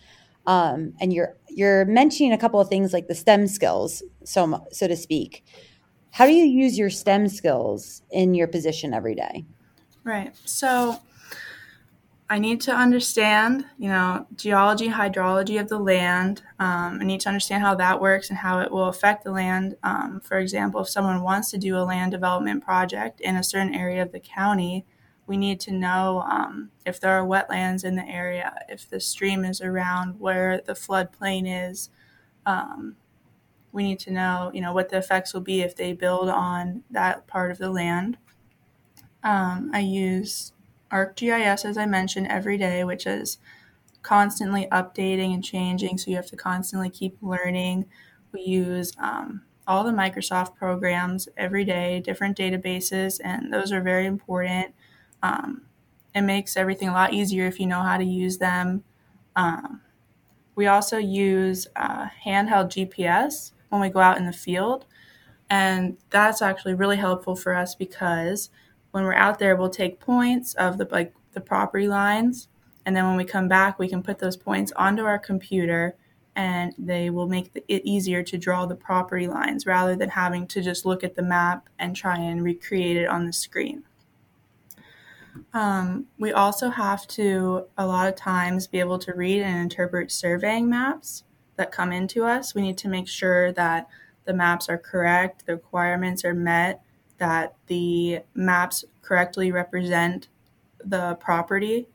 um, 0.46 0.94
and 1.00 1.12
you're 1.12 1.36
you're 1.48 1.84
mentioning 1.84 2.32
a 2.32 2.38
couple 2.38 2.60
of 2.60 2.68
things 2.68 2.92
like 2.92 3.08
the 3.08 3.14
STEM 3.14 3.46
skills, 3.46 4.02
so 4.24 4.66
so 4.72 4.88
to 4.88 4.96
speak. 4.96 5.44
How 6.14 6.26
do 6.26 6.32
you 6.32 6.44
use 6.44 6.78
your 6.78 6.90
STEM 6.90 7.26
skills 7.26 8.02
in 8.08 8.34
your 8.34 8.46
position 8.46 8.94
every 8.94 9.16
day? 9.16 9.44
Right. 10.04 10.32
So 10.44 11.00
I 12.30 12.38
need 12.38 12.60
to 12.60 12.72
understand, 12.72 13.64
you 13.78 13.88
know, 13.88 14.24
geology, 14.36 14.90
hydrology 14.90 15.60
of 15.60 15.68
the 15.68 15.80
land. 15.80 16.42
Um, 16.60 16.98
I 17.00 17.04
need 17.04 17.20
to 17.22 17.28
understand 17.28 17.64
how 17.64 17.74
that 17.74 18.00
works 18.00 18.30
and 18.30 18.38
how 18.38 18.60
it 18.60 18.70
will 18.70 18.86
affect 18.86 19.24
the 19.24 19.32
land. 19.32 19.76
Um, 19.82 20.20
for 20.20 20.38
example, 20.38 20.82
if 20.82 20.88
someone 20.88 21.20
wants 21.20 21.50
to 21.50 21.58
do 21.58 21.76
a 21.76 21.82
land 21.82 22.12
development 22.12 22.64
project 22.64 23.20
in 23.20 23.34
a 23.34 23.42
certain 23.42 23.74
area 23.74 24.00
of 24.00 24.12
the 24.12 24.20
county, 24.20 24.86
we 25.26 25.36
need 25.36 25.58
to 25.62 25.72
know 25.72 26.24
um, 26.30 26.70
if 26.86 27.00
there 27.00 27.10
are 27.10 27.26
wetlands 27.26 27.84
in 27.84 27.96
the 27.96 28.06
area, 28.06 28.54
if 28.68 28.88
the 28.88 29.00
stream 29.00 29.44
is 29.44 29.60
around 29.60 30.20
where 30.20 30.60
the 30.64 30.74
floodplain 30.74 31.68
is. 31.68 31.90
Um, 32.46 32.94
we 33.74 33.84
need 33.84 34.00
to 34.00 34.12
know, 34.12 34.50
you 34.54 34.62
know, 34.62 34.72
what 34.72 34.90
the 34.90 34.98
effects 34.98 35.34
will 35.34 35.42
be 35.42 35.62
if 35.62 35.76
they 35.76 35.92
build 35.94 36.30
on 36.30 36.84
that 36.90 37.26
part 37.28 37.52
of 37.52 37.58
the 37.58 37.70
land. 37.70 38.18
Um, 39.22 39.70
I 39.72 39.80
use 39.80 40.52
ArcGIS, 40.90 41.64
as 41.64 41.76
I 41.78 41.86
mentioned, 41.86 42.28
every 42.28 42.58
day, 42.58 42.84
which 42.84 43.06
is 43.06 43.38
constantly 44.02 44.66
updating 44.72 45.34
and 45.34 45.44
changing. 45.44 45.98
So 45.98 46.10
you 46.10 46.16
have 46.16 46.26
to 46.28 46.36
constantly 46.36 46.90
keep 46.90 47.18
learning. 47.22 47.86
We 48.32 48.42
use 48.42 48.92
um, 48.98 49.44
all 49.66 49.84
the 49.84 49.92
Microsoft 49.92 50.56
programs 50.56 51.28
every 51.36 51.64
day, 51.64 52.00
different 52.00 52.38
databases, 52.38 53.20
and 53.24 53.52
those 53.52 53.72
are 53.72 53.82
very 53.82 54.06
important. 54.06 54.74
Um, 55.22 55.66
it 56.14 56.22
makes 56.22 56.56
everything 56.56 56.88
a 56.88 56.92
lot 56.94 57.14
easier 57.14 57.46
if 57.46 57.60
you 57.60 57.66
know 57.66 57.82
how 57.82 57.98
to 57.98 58.04
use 58.04 58.38
them. 58.38 58.84
Um, 59.36 59.82
we 60.54 60.66
also 60.66 60.98
use 60.98 61.66
uh, 61.76 62.08
handheld 62.24 62.70
GPS 62.70 63.52
when 63.74 63.82
we 63.82 63.92
go 63.92 64.00
out 64.00 64.18
in 64.18 64.26
the 64.26 64.32
field, 64.32 64.86
and 65.50 65.96
that's 66.10 66.40
actually 66.40 66.74
really 66.74 66.96
helpful 66.96 67.36
for 67.36 67.54
us 67.54 67.74
because 67.74 68.50
when 68.92 69.04
we're 69.04 69.14
out 69.14 69.38
there, 69.38 69.56
we'll 69.56 69.68
take 69.68 70.00
points 70.00 70.54
of 70.54 70.78
the 70.78 70.88
like 70.90 71.12
the 71.32 71.40
property 71.40 71.88
lines, 71.88 72.48
and 72.86 72.96
then 72.96 73.04
when 73.06 73.16
we 73.16 73.24
come 73.24 73.48
back, 73.48 73.78
we 73.78 73.88
can 73.88 74.02
put 74.02 74.18
those 74.18 74.36
points 74.36 74.72
onto 74.76 75.04
our 75.04 75.18
computer, 75.18 75.96
and 76.36 76.72
they 76.78 77.10
will 77.10 77.26
make 77.26 77.50
it 77.68 77.82
easier 77.84 78.22
to 78.22 78.38
draw 78.38 78.64
the 78.64 78.74
property 78.76 79.26
lines 79.26 79.66
rather 79.66 79.96
than 79.96 80.10
having 80.10 80.46
to 80.46 80.62
just 80.62 80.86
look 80.86 81.02
at 81.02 81.16
the 81.16 81.22
map 81.22 81.68
and 81.78 81.96
try 81.96 82.16
and 82.16 82.44
recreate 82.44 82.96
it 82.96 83.06
on 83.06 83.26
the 83.26 83.32
screen. 83.32 83.82
Um, 85.52 86.06
we 86.18 86.32
also 86.32 86.70
have 86.70 87.06
to, 87.08 87.66
a 87.76 87.86
lot 87.86 88.08
of 88.08 88.14
times, 88.14 88.68
be 88.68 88.78
able 88.78 88.98
to 89.00 89.12
read 89.14 89.42
and 89.42 89.58
interpret 89.58 90.12
surveying 90.12 90.68
maps 90.68 91.24
that 91.56 91.72
come 91.72 91.92
into 91.92 92.24
us. 92.24 92.54
We 92.54 92.62
need 92.62 92.78
to 92.78 92.88
make 92.88 93.08
sure 93.08 93.52
that 93.52 93.88
the 94.24 94.34
maps 94.34 94.68
are 94.68 94.78
correct, 94.78 95.46
the 95.46 95.54
requirements 95.54 96.24
are 96.24 96.34
met, 96.34 96.82
that 97.18 97.54
the 97.66 98.20
maps 98.34 98.84
correctly 99.02 99.52
represent 99.52 100.28
the 100.84 101.14
property. 101.16 101.88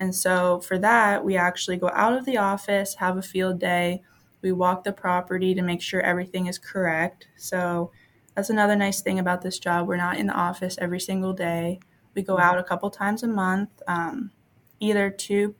And 0.00 0.14
so 0.14 0.60
for 0.60 0.78
that, 0.78 1.24
we 1.24 1.36
actually 1.36 1.76
go 1.76 1.90
out 1.92 2.14
of 2.14 2.24
the 2.24 2.38
office, 2.38 2.94
have 2.94 3.16
a 3.16 3.22
field 3.22 3.60
day, 3.60 4.02
we 4.42 4.52
walk 4.52 4.84
the 4.84 4.92
property 4.92 5.54
to 5.54 5.62
make 5.62 5.80
sure 5.80 6.00
everything 6.02 6.46
is 6.46 6.58
correct. 6.58 7.28
So 7.36 7.90
that's 8.34 8.50
another 8.50 8.76
nice 8.76 9.00
thing 9.00 9.18
about 9.18 9.40
this 9.40 9.58
job. 9.58 9.88
We're 9.88 9.96
not 9.96 10.18
in 10.18 10.26
the 10.26 10.34
office 10.34 10.76
every 10.78 11.00
single 11.00 11.32
day. 11.32 11.80
We 12.14 12.22
go 12.22 12.38
out 12.38 12.58
a 12.58 12.64
couple 12.64 12.90
times 12.90 13.22
a 13.22 13.26
month, 13.26 13.70
um, 13.86 14.32
either 14.80 15.08
to 15.10 15.54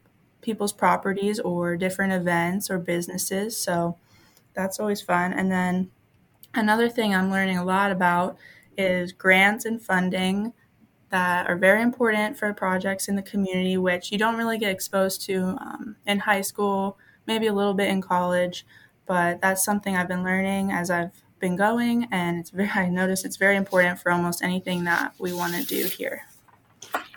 people's 0.45 0.73
properties 0.73 1.41
or 1.41 1.77
different 1.77 2.13
events 2.13 2.71
or 2.71 2.79
businesses. 2.79 3.57
So 3.57 3.97
that's 4.55 4.79
always 4.79 5.01
fun. 5.01 5.33
And 5.33 5.51
then 5.51 5.91
another 6.55 6.89
thing 6.89 7.15
I'm 7.15 7.31
learning 7.31 7.59
a 7.59 7.65
lot 7.65 7.91
about 7.91 8.37
is 8.77 9.13
grants 9.13 9.65
and 9.65 9.83
funding 9.83 10.53
that 11.11 11.49
are 11.49 11.57
very 11.57 11.83
important 11.83 12.37
for 12.37 12.53
projects 12.53 13.09
in 13.09 13.17
the 13.17 13.23
community, 13.23 13.77
which 13.77 14.11
you 14.11 14.19
don't 14.19 14.37
really 14.37 14.59
get 14.59 14.73
exposed 14.73 15.23
to 15.27 15.57
um, 15.61 15.97
in 16.07 16.21
high 16.21 16.41
school, 16.41 16.99
maybe 17.27 17.47
a 17.47 17.53
little 17.53 17.75
bit 17.75 17.89
in 17.89 18.01
college, 18.01 18.67
but 19.07 19.41
that's 19.41 19.65
something 19.65 19.97
I've 19.97 20.09
been 20.09 20.25
learning 20.25 20.73
as 20.73 20.91
I've 20.91 21.23
been 21.39 21.57
going, 21.57 22.09
and 22.11 22.41
it's 22.41 22.51
very 22.51 22.69
I 22.75 22.89
notice 22.89 23.25
it's 23.25 23.37
very 23.37 23.57
important 23.57 24.01
for 24.01 24.11
almost 24.11 24.43
anything 24.43 24.85
that 24.85 25.15
we 25.19 25.33
want 25.33 25.55
to 25.55 25.65
do 25.65 25.87
here. 25.87 26.27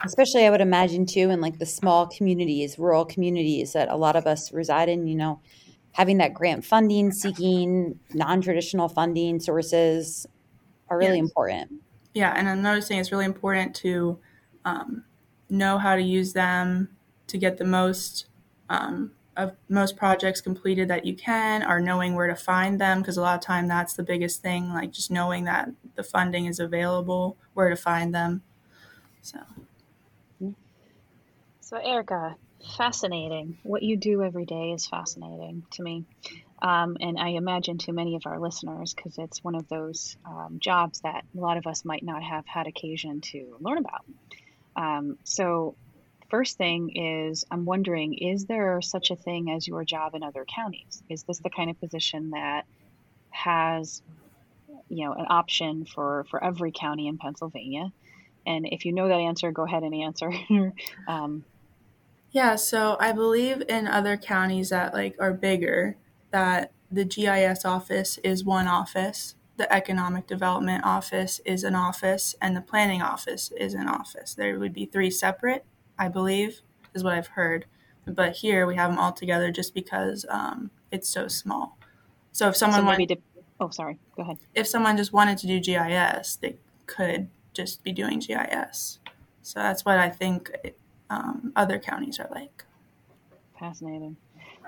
Especially, 0.04 0.46
I 0.46 0.50
would 0.50 0.62
imagine 0.62 1.06
too, 1.06 1.30
in 1.30 1.42
like 1.42 1.60
the 1.60 1.66
small 1.66 2.08
communities, 2.08 2.77
rural 2.77 3.06
communities 3.06 3.74
that 3.74 3.89
a 3.89 3.96
lot 3.96 4.16
of 4.16 4.27
us 4.27 4.51
reside 4.54 4.89
in. 4.89 5.08
You 5.08 5.16
know, 5.16 5.42
having 5.94 6.18
that 6.18 6.34
grant 6.34 6.63
funding, 6.63 7.12
seeking 7.12 8.00
non-traditional 8.13 8.89
funding 8.89 9.39
sources, 9.39 10.27
are 10.89 10.98
really 10.98 11.18
yes. 11.18 11.25
important. 11.25 11.72
Yeah, 12.13 12.34
and 12.36 12.48
I'm 12.48 12.62
noticing 12.62 13.00
it's 13.00 13.12
really 13.12 13.25
important 13.25 13.75
to 13.77 14.20
um, 14.66 15.04
know 15.50 15.77
how 15.77 15.96
to 15.96 16.01
use 16.01 16.34
them 16.34 16.89
to 17.27 17.38
get 17.38 17.58
the 17.58 17.66
most 17.66 18.27
um, 18.70 19.12
of 19.36 19.54
most 19.70 19.98
projects 19.98 20.42
completed 20.42 20.88
that 20.89 21.06
you 21.06 21.16
can, 21.16 21.63
or 21.63 21.80
knowing 21.80 22.16
where 22.16 22.27
to 22.27 22.36
find 22.36 22.80
them 22.80 23.01
because 23.01 23.18
a 23.18 23.22
lot 23.22 23.36
of 23.36 23.42
time 23.42 23.68
that's 23.68 23.94
the 23.94 24.04
biggest 24.04 24.42
thing, 24.42 24.74
like 24.74 24.92
just 24.92 25.12
knowing 25.12 25.44
that 25.46 25.70
the 25.96 26.04
funding 26.04 26.46
is 26.46 26.60
available, 26.60 27.38
where 27.54 27.70
to 27.70 27.75
find 27.75 28.13
them. 28.13 28.44
So. 29.22 29.39
So 31.70 31.78
Erica, 31.78 32.36
fascinating. 32.78 33.58
What 33.64 33.84
you 33.84 33.98
do 33.98 34.24
every 34.24 34.46
day 34.46 34.72
is 34.72 34.88
fascinating 34.88 35.66
to 35.72 35.84
me 35.84 36.06
um, 36.62 36.98
and 37.00 37.20
I 37.20 37.30
imagine 37.30 37.78
to 37.80 37.94
many 37.94 38.16
of 38.16 38.26
our 38.26 38.40
listeners, 38.40 38.94
because 38.94 39.18
it's 39.18 39.44
one 39.44 39.56
of 39.56 39.68
those 39.70 40.18
um, 40.26 40.58
jobs 40.60 41.02
that 41.02 41.24
a 41.36 41.40
lot 41.40 41.58
of 41.58 41.68
us 41.68 41.86
might 41.86 42.04
not 42.04 42.24
have 42.24 42.46
had 42.48 42.68
occasion 42.68 43.22
to 43.22 43.58
learn 43.60 43.78
about. 43.78 44.06
Um, 44.76 45.18
so, 45.24 45.76
first 46.30 46.58
thing 46.58 46.96
is, 46.96 47.46
I'm 47.52 47.66
wondering, 47.66 48.16
is 48.16 48.46
there 48.46 48.82
such 48.82 49.12
a 49.12 49.16
thing 49.16 49.52
as 49.52 49.68
your 49.68 49.84
job 49.84 50.16
in 50.16 50.24
other 50.24 50.46
counties? 50.46 51.04
Is 51.10 51.24
this 51.24 51.40
the 51.40 51.50
kind 51.52 51.70
of 51.70 51.80
position 51.80 52.32
that 52.32 52.66
has, 53.30 54.02
you 54.90 55.06
know, 55.06 55.14
an 55.14 55.28
option 55.30 55.86
for 55.86 56.26
for 56.32 56.44
every 56.44 56.72
county 56.72 57.08
in 57.08 57.20
Pennsylvania? 57.20 57.92
And 58.48 58.66
if 58.66 58.86
you 58.86 58.94
know 58.94 59.08
that 59.08 59.14
answer, 59.20 59.52
go 59.52 59.64
ahead 59.64 59.84
and 59.84 59.94
answer. 59.94 60.34
Yeah, 62.31 62.55
so 62.55 62.98
I 63.00 63.12
believe 63.12 63.63
in 63.69 63.88
other 63.88 64.17
counties 64.17 64.69
that 64.69 64.93
like 64.93 65.15
are 65.19 65.34
bigger 65.34 65.98
that 66.31 66.72
the 66.91 67.05
GIS 67.05 67.65
office 67.65 68.17
is 68.24 68.43
one 68.43 68.67
office, 68.67 69.36
the 69.57 69.72
economic 69.74 70.27
development 70.27 70.84
office 70.86 71.41
is 71.46 71.63
an 71.63 71.75
office, 71.75 72.36
and 72.41 72.55
the 72.55 72.62
planning 72.62 73.01
office 73.01 73.51
is 73.57 73.74
an 73.74 73.88
office. 73.88 74.36
There 74.36 74.60
would 74.60 74.74
be 74.74 74.86
three 74.86 75.10
separate, 75.10 75.65
I 75.98 76.07
believe, 76.10 76.62
is 76.93 77.03
what 77.03 77.13
I've 77.13 77.27
heard. 77.27 77.65
But 78.05 78.38
here 78.38 78.65
we 78.65 78.75
have 78.75 78.91
them 78.91 79.00
all 79.00 79.12
together 79.12 79.51
just 79.51 79.74
because 79.74 80.25
um, 80.29 80.72
it's 80.91 81.10
so 81.10 81.27
small. 81.27 81.77
So 82.31 82.50
if 82.50 82.55
someone 82.55 82.81
so 82.81 82.86
wanted, 82.86 83.10
to, 83.10 83.17
oh 83.60 83.69
sorry, 83.69 83.98
go 84.15 84.22
ahead. 84.22 84.38
If 84.53 84.67
someone 84.67 84.96
just 84.96 85.12
wanted 85.12 85.38
to 85.39 85.48
do 85.48 85.60
GIS, 85.60 86.38
they 86.38 86.57
could 86.86 87.29
just 87.53 87.84
be 87.84 87.91
doing 87.91 88.19
GIS. 88.19 89.00
So 89.41 89.60
that's 89.60 89.84
what 89.84 89.98
I 89.98 90.10
think 90.10 90.51
um, 91.10 91.54
other 91.56 91.80
counties 91.80 92.20
are 92.20 92.30
like. 92.34 92.64
Fascinating. 93.60 94.18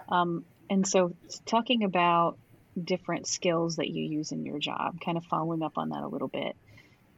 Um, 0.09 0.45
and 0.69 0.87
so, 0.87 1.15
talking 1.45 1.83
about 1.83 2.37
different 2.81 3.27
skills 3.27 3.77
that 3.77 3.89
you 3.89 4.03
use 4.05 4.31
in 4.31 4.45
your 4.45 4.59
job, 4.59 4.99
kind 5.03 5.17
of 5.17 5.25
following 5.25 5.63
up 5.63 5.77
on 5.77 5.89
that 5.89 6.03
a 6.03 6.07
little 6.07 6.27
bit. 6.27 6.55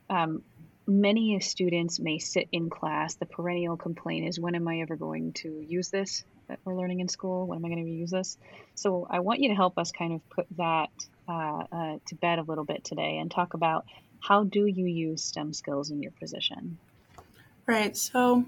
Um, 0.10 0.44
many 0.88 1.40
students 1.40 2.00
may 2.00 2.20
sit 2.20 2.48
in 2.52 2.70
class. 2.70 3.16
The 3.16 3.26
perennial 3.26 3.78
complaint 3.78 4.28
is, 4.28 4.40
when 4.40 4.56
am 4.56 4.68
I 4.68 4.82
ever 4.82 4.96
going 4.96 5.34
to 5.34 5.64
use 5.68 5.90
this 5.90 6.24
that 6.48 6.60
we're 6.66 6.76
learning 6.76 7.00
in 7.00 7.08
school? 7.08 7.48
When 7.48 7.60
am 7.60 7.66
I 7.66 7.70
going 7.70 7.86
to 7.86 7.92
use 7.92 8.12
this? 8.12 8.38
So, 8.76 9.08
I 9.10 9.20
want 9.20 9.40
you 9.40 9.50
to 9.50 9.56
help 9.56 9.78
us 9.78 9.92
kind 9.92 10.14
of 10.14 10.30
put 10.30 10.48
that 10.58 10.90
uh, 11.28 11.64
uh, 11.72 11.98
to 12.08 12.16
bed 12.16 12.40
a 12.40 12.44
little 12.44 12.66
bit 12.66 12.84
today 12.84 13.18
and 13.20 13.30
talk 13.30 13.54
about 13.54 13.86
how 14.22 14.44
do 14.44 14.66
you 14.66 14.86
use 14.86 15.24
STEM 15.24 15.54
skills 15.54 15.90
in 15.90 16.02
your 16.02 16.12
position? 16.12 16.78
Right. 17.66 17.96
So, 17.98 18.46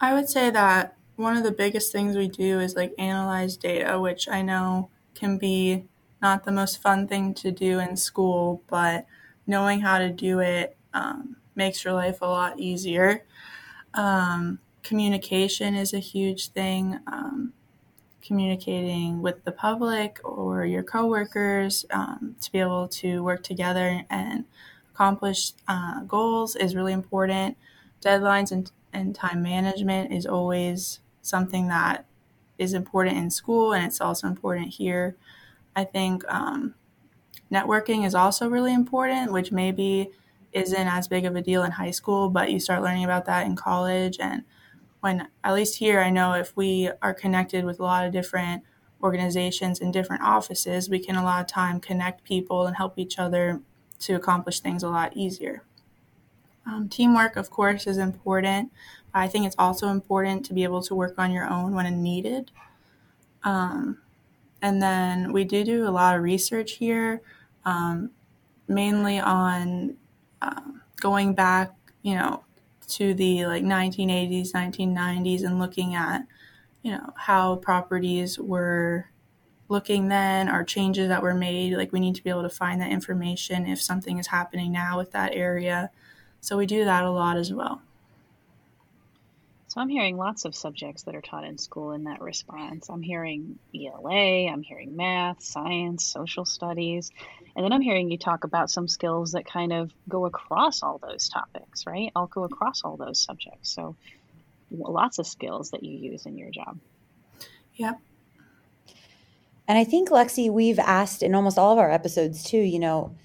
I 0.00 0.14
would 0.14 0.28
say 0.28 0.50
that 0.50 0.96
one 1.16 1.36
of 1.36 1.44
the 1.44 1.52
biggest 1.52 1.92
things 1.92 2.16
we 2.16 2.28
do 2.28 2.60
is 2.60 2.74
like 2.76 2.94
analyze 2.98 3.56
data, 3.56 4.00
which 4.00 4.28
I 4.28 4.42
know 4.42 4.90
can 5.14 5.38
be 5.38 5.86
not 6.20 6.44
the 6.44 6.52
most 6.52 6.82
fun 6.82 7.06
thing 7.06 7.34
to 7.34 7.50
do 7.52 7.78
in 7.78 7.96
school, 7.96 8.62
but 8.68 9.06
knowing 9.46 9.80
how 9.80 9.98
to 9.98 10.10
do 10.10 10.40
it 10.40 10.76
um, 10.92 11.36
makes 11.54 11.84
your 11.84 11.94
life 11.94 12.20
a 12.22 12.26
lot 12.26 12.58
easier. 12.58 13.24
Um, 13.94 14.60
communication 14.82 15.74
is 15.74 15.94
a 15.94 15.98
huge 16.00 16.48
thing. 16.50 17.00
Um, 17.06 17.54
communicating 18.22 19.20
with 19.20 19.44
the 19.44 19.52
public 19.52 20.18
or 20.24 20.64
your 20.64 20.82
coworkers 20.82 21.84
um, 21.90 22.34
to 22.40 22.50
be 22.52 22.58
able 22.58 22.88
to 22.88 23.22
work 23.22 23.42
together 23.42 24.02
and 24.08 24.44
accomplish 24.94 25.52
uh, 25.68 26.00
goals 26.04 26.56
is 26.56 26.74
really 26.74 26.92
important. 26.92 27.56
Deadlines 28.00 28.50
and, 28.50 28.70
and 28.94 29.14
time 29.14 29.42
management 29.42 30.12
is 30.12 30.26
always 30.26 31.00
something 31.22 31.68
that 31.68 32.06
is 32.58 32.74
important 32.74 33.16
in 33.16 33.30
school 33.30 33.72
and 33.72 33.84
it's 33.84 34.00
also 34.00 34.26
important 34.26 34.68
here. 34.68 35.16
I 35.74 35.84
think 35.84 36.22
um, 36.28 36.74
networking 37.50 38.06
is 38.06 38.14
also 38.14 38.48
really 38.48 38.72
important, 38.72 39.32
which 39.32 39.52
maybe 39.52 40.10
isn't 40.52 40.86
as 40.86 41.08
big 41.08 41.24
of 41.24 41.34
a 41.34 41.42
deal 41.42 41.64
in 41.64 41.72
high 41.72 41.90
school, 41.90 42.30
but 42.30 42.50
you 42.50 42.60
start 42.60 42.82
learning 42.82 43.04
about 43.04 43.24
that 43.26 43.46
in 43.46 43.56
college. 43.56 44.18
And 44.20 44.44
when, 45.00 45.28
at 45.42 45.54
least 45.54 45.78
here, 45.78 46.00
I 46.00 46.10
know 46.10 46.34
if 46.34 46.56
we 46.56 46.90
are 47.02 47.12
connected 47.12 47.64
with 47.64 47.80
a 47.80 47.82
lot 47.82 48.06
of 48.06 48.12
different 48.12 48.62
organizations 49.02 49.80
and 49.80 49.92
different 49.92 50.22
offices, 50.22 50.88
we 50.88 50.98
can 50.98 51.16
a 51.16 51.24
lot 51.24 51.40
of 51.40 51.46
time 51.46 51.80
connect 51.80 52.24
people 52.24 52.66
and 52.66 52.76
help 52.76 52.98
each 52.98 53.18
other 53.18 53.60
to 54.00 54.14
accomplish 54.14 54.60
things 54.60 54.82
a 54.82 54.88
lot 54.88 55.16
easier. 55.16 55.62
Um, 56.66 56.88
teamwork, 56.88 57.36
of 57.36 57.50
course, 57.50 57.86
is 57.86 57.98
important, 57.98 58.72
I 59.14 59.28
think 59.28 59.46
it's 59.46 59.56
also 59.58 59.88
important 59.88 60.44
to 60.46 60.54
be 60.54 60.64
able 60.64 60.82
to 60.82 60.94
work 60.94 61.14
on 61.18 61.30
your 61.30 61.48
own 61.48 61.74
when 61.74 61.86
needed. 62.02 62.50
Um, 63.44 63.98
and 64.62 64.82
then 64.82 65.32
we 65.32 65.44
do 65.44 65.64
do 65.64 65.86
a 65.86 65.90
lot 65.90 66.16
of 66.16 66.22
research 66.22 66.72
here, 66.72 67.22
um, 67.64 68.10
mainly 68.68 69.20
on 69.20 69.96
uh, 70.42 70.62
going 71.00 71.34
back, 71.34 71.72
you 72.02 72.14
know, 72.14 72.44
to 72.88 73.14
the 73.14 73.46
like 73.46 73.62
1980s, 73.62 74.52
1990s, 74.52 75.44
and 75.44 75.58
looking 75.58 75.94
at, 75.94 76.26
you 76.82 76.92
know, 76.92 77.12
how 77.16 77.56
properties 77.56 78.38
were 78.38 79.06
looking 79.68 80.08
then 80.08 80.48
or 80.48 80.64
changes 80.64 81.08
that 81.08 81.22
were 81.22 81.34
made. 81.34 81.74
Like 81.74 81.92
we 81.92 82.00
need 82.00 82.14
to 82.16 82.24
be 82.24 82.30
able 82.30 82.42
to 82.42 82.50
find 82.50 82.80
that 82.80 82.90
information 82.90 83.66
if 83.66 83.80
something 83.80 84.18
is 84.18 84.28
happening 84.28 84.72
now 84.72 84.98
with 84.98 85.12
that 85.12 85.34
area. 85.34 85.90
So 86.44 86.58
we 86.58 86.66
do 86.66 86.84
that 86.84 87.04
a 87.04 87.10
lot 87.10 87.38
as 87.38 87.50
well. 87.50 87.80
So 89.68 89.80
I'm 89.80 89.88
hearing 89.88 90.18
lots 90.18 90.44
of 90.44 90.54
subjects 90.54 91.04
that 91.04 91.14
are 91.14 91.22
taught 91.22 91.44
in 91.44 91.56
school 91.56 91.92
in 91.92 92.04
that 92.04 92.20
response. 92.20 92.90
I'm 92.90 93.00
hearing 93.00 93.58
ELA, 93.74 94.46
I'm 94.52 94.62
hearing 94.62 94.94
math, 94.94 95.42
science, 95.42 96.04
social 96.04 96.44
studies, 96.44 97.10
and 97.56 97.64
then 97.64 97.72
I'm 97.72 97.80
hearing 97.80 98.10
you 98.10 98.18
talk 98.18 98.44
about 98.44 98.70
some 98.70 98.88
skills 98.88 99.32
that 99.32 99.46
kind 99.46 99.72
of 99.72 99.90
go 100.06 100.26
across 100.26 100.82
all 100.82 100.98
those 100.98 101.30
topics, 101.30 101.86
right? 101.86 102.12
I'll 102.14 102.26
go 102.26 102.44
across 102.44 102.84
all 102.84 102.98
those 102.98 103.18
subjects. 103.18 103.70
So 103.70 103.96
lots 104.70 105.18
of 105.18 105.26
skills 105.26 105.70
that 105.70 105.82
you 105.82 105.96
use 105.96 106.26
in 106.26 106.36
your 106.36 106.50
job. 106.50 106.78
Yep. 107.76 107.98
And 109.66 109.78
I 109.78 109.84
think 109.84 110.10
Lexi, 110.10 110.52
we've 110.52 110.78
asked 110.78 111.22
in 111.22 111.34
almost 111.34 111.56
all 111.56 111.72
of 111.72 111.78
our 111.78 111.90
episodes 111.90 112.44
too, 112.44 112.58
you 112.58 112.78
know, 112.78 113.16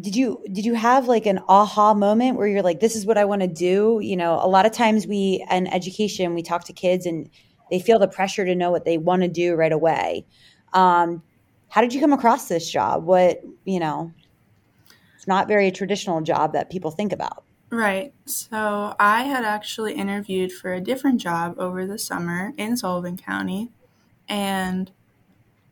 did 0.00 0.16
you 0.16 0.42
did 0.50 0.64
you 0.64 0.74
have 0.74 1.06
like 1.06 1.24
an 1.26 1.38
aha 1.48 1.94
moment 1.94 2.36
where 2.36 2.48
you're 2.48 2.62
like 2.62 2.80
this 2.80 2.96
is 2.96 3.06
what 3.06 3.16
i 3.16 3.24
want 3.24 3.42
to 3.42 3.48
do? 3.48 4.00
You 4.02 4.16
know 4.16 4.34
a 4.42 4.48
lot 4.48 4.66
of 4.66 4.72
times 4.72 5.06
we 5.06 5.44
in 5.50 5.66
education 5.68 6.34
we 6.34 6.42
talk 6.42 6.64
to 6.64 6.72
kids 6.72 7.06
and 7.06 7.30
they 7.70 7.78
feel 7.78 7.98
the 7.98 8.08
pressure 8.08 8.44
to 8.44 8.54
know 8.54 8.70
what 8.70 8.84
they 8.84 8.98
want 8.98 9.22
to 9.22 9.28
do 9.28 9.54
right 9.54 9.72
away. 9.72 10.26
Um, 10.72 11.22
how 11.68 11.80
did 11.80 11.94
you 11.94 12.00
come 12.00 12.12
across 12.12 12.48
this 12.48 12.68
job? 12.70 13.04
What 13.04 13.40
you 13.64 13.78
know 13.78 14.12
it's 15.16 15.28
not 15.28 15.46
very 15.48 15.70
traditional 15.70 16.20
job 16.20 16.52
that 16.52 16.70
people 16.70 16.90
think 16.90 17.12
about. 17.12 17.44
Right. 17.70 18.12
So 18.26 18.96
i 18.98 19.22
had 19.22 19.44
actually 19.44 19.94
interviewed 19.94 20.52
for 20.52 20.72
a 20.72 20.80
different 20.80 21.20
job 21.20 21.54
over 21.58 21.86
the 21.86 21.98
summer 21.98 22.52
in 22.56 22.76
sullivan 22.76 23.16
county 23.16 23.70
and 24.28 24.90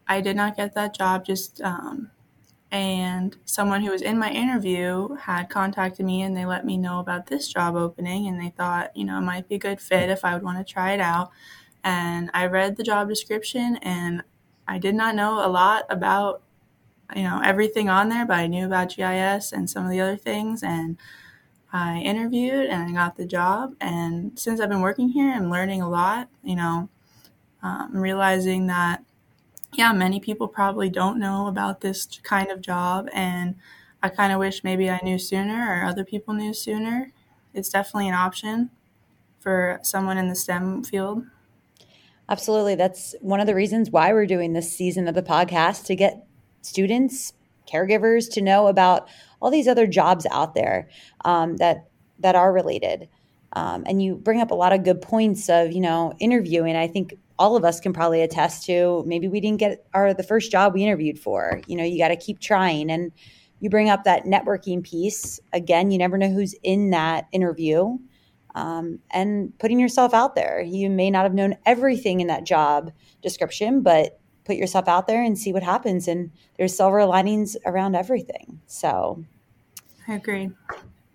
i 0.07 0.21
did 0.21 0.37
not 0.37 0.57
get 0.57 0.75
that 0.75 0.95
job 0.95 1.25
just 1.25 1.61
um, 1.63 2.12
and 2.73 3.37
someone 3.45 3.83
who 3.83 3.91
was 3.91 4.01
in 4.01 4.19
my 4.19 4.31
interview 4.31 5.15
had 5.17 5.51
contacted 5.51 6.07
me 6.07 6.23
and 6.23 6.35
they 6.35 6.47
let 6.47 6.65
me 6.65 6.79
know 6.79 7.01
about 7.01 7.27
this 7.27 7.47
job 7.47 7.77
opening 7.77 8.27
and 8.27 8.41
they 8.41 8.49
thought 8.49 8.97
you 8.97 9.05
know 9.05 9.19
it 9.19 9.23
might 9.23 9.47
be 9.47 9.57
a 9.57 9.59
good 9.59 9.81
fit 9.81 10.09
if 10.09 10.25
i 10.25 10.33
would 10.33 10.43
want 10.43 10.59
to 10.59 10.73
try 10.73 10.93
it 10.93 11.01
out. 11.01 11.31
And 11.85 12.31
i 12.33 12.47
read 12.47 12.77
the 12.77 12.83
job 12.83 13.09
description 13.09 13.77
and 13.83 14.23
i 14.67 14.79
did 14.79 14.95
not 14.95 15.15
know 15.15 15.45
a 15.45 15.49
lot 15.49 15.85
about 15.91 16.43
you 17.15 17.23
know 17.23 17.41
everything 17.45 17.91
on 17.91 18.09
there 18.09 18.27
but 18.27 18.39
i 18.39 18.47
knew 18.47 18.67
about 18.67 18.97
gis 18.97 19.53
and 19.53 19.69
some 19.69 19.85
of 19.85 19.91
the 19.91 20.01
other 20.01 20.17
things. 20.17 20.63
And 20.63 20.97
i 21.73 21.99
interviewed 22.01 22.67
and 22.67 22.91
i 22.91 22.93
got 22.93 23.17
the 23.17 23.27
job. 23.27 23.75
And 23.81 24.39
since 24.39 24.61
i've 24.61 24.71
been 24.71 24.81
working 24.81 25.11
here 25.11 25.31
i'm 25.33 25.51
learning 25.51 25.83
a 25.83 25.91
lot 25.91 26.29
you 26.43 26.57
know 26.57 26.89
um, 27.63 27.97
realizing 27.97 28.67
that 28.69 29.05
yeah, 29.75 29.93
many 29.93 30.21
people 30.21 30.49
probably 30.49 30.91
don't 30.91 31.19
know 31.19 31.47
about 31.47 31.81
this 31.81 32.07
kind 32.23 32.51
of 32.51 32.61
job, 32.61 33.09
and 33.13 33.57
I 34.03 34.09
kind 34.09 34.33
of 34.33 34.39
wish 34.39 34.65
maybe 34.65 34.91
I 34.91 35.01
knew 35.03 35.19
sooner 35.19 35.67
or 35.69 35.85
other 35.85 36.05
people 36.05 36.35
knew 36.35 36.53
sooner. 36.53 37.13
It's 37.55 37.69
definitely 37.69 38.09
an 38.09 38.15
option 38.15 38.71
for 39.39 39.79
someone 39.83 40.19
in 40.19 40.29
the 40.29 40.35
STEM 40.35 40.85
field. 40.85 41.25
Absolutely. 42.29 42.75
That's 42.77 43.15
one 43.21 43.41
of 43.41 43.47
the 43.47 43.55
reasons 43.55 43.91
why 43.91 44.13
we're 44.13 44.27
doing 44.27 44.53
this 44.53 44.73
season 44.75 45.09
of 45.09 45.15
the 45.15 45.23
podcast 45.23 45.85
to 45.87 45.97
get 45.97 46.27
students, 46.63 47.35
caregivers 47.71 48.31
to 48.33 48.41
know 48.41 48.69
about 48.69 49.09
all 49.41 49.51
these 49.51 49.69
other 49.69 49.87
jobs 49.87 50.27
out 50.31 50.55
there 50.55 50.89
um, 51.25 51.57
that 51.57 51.89
that 52.21 52.35
are 52.37 52.53
related. 52.53 53.09
Um, 53.55 53.85
and 53.87 54.03
you 54.03 54.17
bring 54.17 54.41
up 54.41 54.51
a 54.51 54.55
lot 54.55 54.73
of 54.73 54.85
good 54.85 55.03
points 55.03 55.49
of 55.49 55.73
you 55.73 55.81
know 55.81 56.15
interviewing. 56.19 56.77
I 56.77 56.89
think 56.89 57.15
all 57.39 57.57
of 57.57 57.65
us 57.65 57.81
can 57.81 57.93
probably 57.93 58.23
attest 58.23 58.67
to 58.67 59.03
maybe 59.07 59.29
we 59.29 59.41
didn't 59.41 59.59
get 59.59 59.87
our 59.95 60.15
the 60.15 60.23
first 60.23 60.51
job 60.51 60.75
we 60.75 60.83
interviewed 60.83 61.19
for. 61.19 61.61
You 61.67 61.77
know 61.77 61.85
you 61.85 61.99
got 61.99 62.09
to 62.09 62.17
keep 62.17 62.41
trying. 62.41 62.91
And 62.91 63.13
you 63.61 63.71
bring 63.71 63.89
up 63.89 64.05
that 64.05 64.25
networking 64.25 64.83
piece. 64.83 65.39
Again 65.53 65.91
you 65.91 65.99
never 65.99 66.17
know 66.17 66.31
who's 66.31 66.55
in 66.63 66.91
that 66.91 67.27
interview 67.33 67.99
um, 68.55 68.99
and 69.11 69.57
putting 69.59 69.79
yourself 69.79 70.15
out 70.15 70.35
there. 70.35 70.61
You 70.61 70.89
may 70.89 71.11
not 71.11 71.25
have 71.25 71.35
known 71.35 71.57
everything 71.67 72.21
in 72.21 72.29
that 72.29 72.45
job 72.45 72.91
description 73.23 73.83
but 73.83 74.19
put 74.45 74.57
yourself 74.57 74.89
out 74.89 75.07
there 75.07 75.23
and 75.23 75.39
see 75.39 75.53
what 75.53 75.63
happens. 75.63 76.09
And 76.09 76.31
there's 76.57 76.77
silver 76.77 77.05
linings 77.05 77.57
around 77.67 77.95
everything. 77.95 78.61
So 78.67 79.25
i 80.09 80.15
agree 80.15 80.51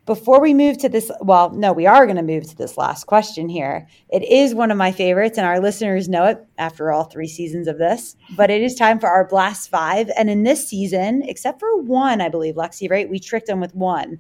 before 0.08 0.40
we 0.40 0.54
move 0.54 0.78
to 0.80 0.90
this, 0.90 1.12
well, 1.20 1.52
no, 1.52 1.74
we 1.74 1.86
are 1.86 2.06
going 2.06 2.16
to 2.16 2.24
move 2.24 2.48
to 2.50 2.56
this 2.56 2.78
last 2.78 3.04
question 3.04 3.50
here. 3.50 3.88
It 4.10 4.24
is 4.24 4.56
one 4.56 4.72
of 4.72 4.78
my 4.78 4.92
favorites, 4.92 5.38
and 5.38 5.46
our 5.46 5.60
listeners 5.60 6.08
know 6.08 6.24
it 6.26 6.44
after 6.58 6.92
all 6.92 7.04
three 7.04 7.28
seasons 7.28 7.68
of 7.68 7.78
this. 7.78 8.16
But 8.38 8.50
it 8.50 8.64
is 8.64 8.74
time 8.74 9.00
for 9.00 9.10
our 9.10 9.28
Blast 9.28 9.70
Five. 9.70 10.10
And 10.18 10.30
in 10.30 10.44
this 10.44 10.66
season, 10.66 11.24
except 11.24 11.60
for 11.60 11.82
one, 11.82 12.22
I 12.22 12.30
believe, 12.30 12.56
Lexi, 12.56 12.90
right? 12.90 13.10
We 13.10 13.20
tricked 13.20 13.48
them 13.48 13.60
with 13.60 13.76
one. 13.76 14.20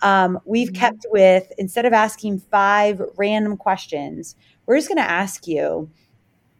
Um, 0.00 0.40
we've 0.46 0.68
mm-hmm. 0.68 0.80
kept 0.80 1.06
with, 1.10 1.52
instead 1.58 1.84
of 1.84 1.92
asking 1.92 2.40
five 2.40 3.00
random 3.16 3.58
questions, 3.58 4.36
we're 4.64 4.76
just 4.76 4.88
going 4.88 4.96
to 4.96 5.10
ask 5.10 5.46
you 5.46 5.90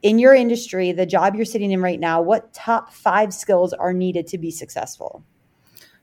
in 0.03 0.19
your 0.19 0.35
industry, 0.35 0.93
the 0.93 1.07
job 1.07 1.35
you're 1.35 1.47
sitting 1.47 1.71
in 1.73 1.81
right 1.81 1.99
now, 1.99 2.21
what 2.21 2.53
top 2.53 2.93
five 2.93 3.33
skills 3.33 3.73
are 3.73 3.95
needed 3.95 4.27
to 4.29 4.39
be 4.39 4.51
successful? 4.51 5.25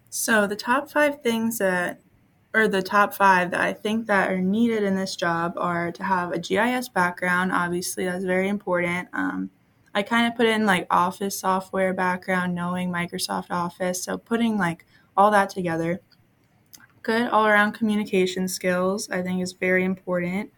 So, 0.09 0.47
the 0.47 0.55
top 0.55 0.91
five 0.91 1.21
things 1.21 1.59
that 1.59 2.01
or 2.53 2.67
the 2.67 2.81
top 2.81 3.13
five 3.13 3.51
that 3.51 3.61
I 3.61 3.73
think 3.73 4.05
that 4.07 4.31
are 4.31 4.41
needed 4.41 4.83
in 4.83 4.95
this 4.95 5.15
job 5.15 5.53
are 5.57 5.91
to 5.91 6.03
have 6.03 6.31
a 6.31 6.39
GIS 6.39 6.87
background. 6.89 7.51
Obviously, 7.51 8.05
that's 8.05 8.25
very 8.25 8.47
important. 8.47 9.07
Um, 9.13 9.49
I 9.95 10.03
kind 10.03 10.27
of 10.27 10.35
put 10.35 10.45
in 10.45 10.65
like 10.65 10.87
office 10.89 11.39
software 11.39 11.93
background, 11.93 12.53
knowing 12.53 12.91
Microsoft 12.91 13.47
Office. 13.49 14.03
So 14.03 14.17
putting 14.17 14.57
like 14.57 14.85
all 15.17 15.31
that 15.31 15.49
together. 15.49 16.01
Good 17.01 17.29
all 17.29 17.47
around 17.47 17.73
communication 17.73 18.47
skills, 18.47 19.09
I 19.09 19.21
think, 19.21 19.41
is 19.41 19.53
very 19.53 19.83
important. 19.83 20.51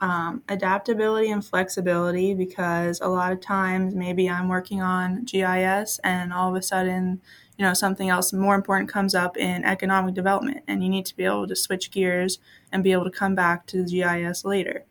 Um, 0.00 0.42
adaptability 0.48 1.30
and 1.30 1.44
flexibility 1.44 2.34
because 2.34 3.00
a 3.00 3.08
lot 3.08 3.32
of 3.32 3.40
times 3.40 3.94
maybe 3.94 4.28
I'm 4.28 4.48
working 4.48 4.82
on 4.82 5.24
GIS 5.24 5.98
and 6.04 6.32
all 6.32 6.50
of 6.50 6.56
a 6.56 6.62
sudden 6.62 7.20
you 7.56 7.64
know 7.64 7.74
something 7.74 8.08
else 8.08 8.32
more 8.32 8.54
important 8.54 8.88
comes 8.88 9.14
up 9.14 9.36
in 9.36 9.64
economic 9.64 10.14
development 10.14 10.62
and 10.68 10.82
you 10.82 10.88
need 10.88 11.06
to 11.06 11.16
be 11.16 11.24
able 11.24 11.46
to 11.46 11.56
switch 11.56 11.90
gears 11.90 12.38
and 12.70 12.84
be 12.84 12.92
able 12.92 13.04
to 13.04 13.10
come 13.10 13.34
back 13.34 13.66
to 13.66 13.82
the 13.82 13.90
gis 13.90 14.44
later. 14.44 14.84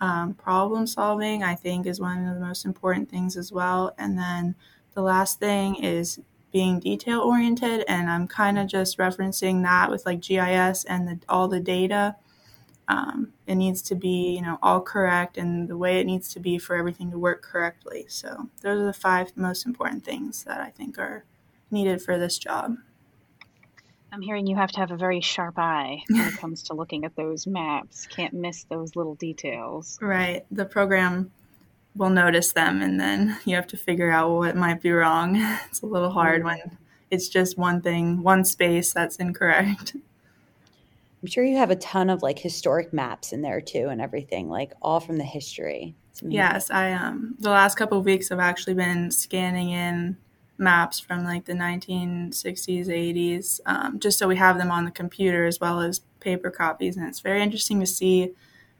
Um, 0.00 0.34
problem 0.34 0.86
solving 0.86 1.42
i 1.44 1.54
think 1.54 1.86
is 1.86 2.00
one 2.00 2.26
of 2.26 2.34
the 2.34 2.44
most 2.44 2.64
important 2.64 3.08
things 3.08 3.36
as 3.36 3.52
well. 3.52 3.94
And 3.96 4.18
then 4.18 4.54
the 4.94 5.02
last 5.02 5.38
thing 5.38 5.76
is 5.76 6.20
being 6.52 6.78
detail 6.78 7.20
oriented 7.20 7.84
and 7.88 8.08
i'm 8.08 8.28
kind 8.28 8.58
of 8.58 8.68
just 8.68 8.98
referencing 8.98 9.62
that 9.62 9.90
with 9.90 10.06
like 10.06 10.20
gis 10.20 10.84
and 10.84 11.08
the, 11.08 11.18
all 11.28 11.48
the 11.48 11.60
data. 11.60 12.16
Um, 12.86 13.32
it 13.46 13.54
needs 13.54 13.80
to 13.82 13.94
be 13.94 14.34
you 14.34 14.42
know 14.42 14.58
all 14.62 14.80
correct 14.80 15.38
and 15.38 15.68
the 15.68 15.76
way 15.78 16.00
it 16.00 16.06
needs 16.06 16.28
to 16.34 16.40
be 16.40 16.58
for 16.58 16.76
everything 16.76 17.10
to 17.12 17.18
work 17.18 17.40
correctly. 17.42 18.04
So 18.08 18.50
those 18.62 18.80
are 18.80 18.86
the 18.86 18.92
five 18.92 19.36
most 19.36 19.64
important 19.64 20.04
things 20.04 20.42
that 20.44 20.60
i 20.60 20.70
think 20.70 20.98
are 20.98 21.24
needed 21.70 22.02
for 22.02 22.18
this 22.18 22.38
job. 22.38 22.76
I'm 24.12 24.22
hearing 24.22 24.46
you 24.46 24.54
have 24.54 24.70
to 24.72 24.80
have 24.80 24.92
a 24.92 24.96
very 24.96 25.20
sharp 25.20 25.58
eye 25.58 26.04
when 26.08 26.28
it 26.28 26.36
comes 26.36 26.62
to 26.64 26.74
looking 26.74 27.04
at 27.04 27.16
those 27.16 27.48
maps. 27.48 28.06
Can't 28.06 28.32
miss 28.32 28.62
those 28.64 28.94
little 28.94 29.16
details. 29.16 29.98
Right. 30.00 30.46
The 30.52 30.64
program 30.64 31.32
will 31.96 32.10
notice 32.10 32.52
them 32.52 32.80
and 32.80 33.00
then 33.00 33.38
you 33.44 33.56
have 33.56 33.66
to 33.68 33.76
figure 33.76 34.12
out 34.12 34.30
what 34.30 34.56
might 34.56 34.80
be 34.80 34.92
wrong. 34.92 35.36
It's 35.68 35.82
a 35.82 35.86
little 35.86 36.10
hard 36.10 36.44
when 36.44 36.78
it's 37.10 37.28
just 37.28 37.58
one 37.58 37.80
thing, 37.80 38.22
one 38.22 38.44
space 38.44 38.92
that's 38.92 39.16
incorrect. 39.16 39.96
I'm 41.22 41.28
sure 41.28 41.42
you 41.42 41.56
have 41.56 41.70
a 41.70 41.76
ton 41.76 42.10
of 42.10 42.22
like 42.22 42.38
historic 42.38 42.92
maps 42.92 43.32
in 43.32 43.42
there 43.42 43.60
too 43.60 43.88
and 43.88 44.00
everything, 44.00 44.48
like 44.48 44.74
all 44.80 45.00
from 45.00 45.16
the 45.16 45.24
history. 45.24 45.96
Yes, 46.22 46.70
I 46.70 46.92
um 46.92 47.34
the 47.40 47.50
last 47.50 47.76
couple 47.76 47.98
of 47.98 48.04
weeks 48.04 48.30
I've 48.30 48.38
actually 48.38 48.74
been 48.74 49.10
scanning 49.10 49.70
in 49.70 50.18
maps 50.58 51.00
from 51.00 51.24
like 51.24 51.44
the 51.44 51.52
1960s, 51.52 52.86
80s, 52.86 53.60
um, 53.66 53.98
just 53.98 54.18
so 54.18 54.28
we 54.28 54.36
have 54.36 54.58
them 54.58 54.70
on 54.70 54.84
the 54.84 54.90
computer 54.90 55.46
as 55.46 55.60
well 55.60 55.80
as 55.80 56.00
paper 56.20 56.50
copies. 56.50 56.96
And 56.96 57.08
it's 57.08 57.20
very 57.20 57.42
interesting 57.42 57.80
to 57.80 57.86
see 57.86 58.32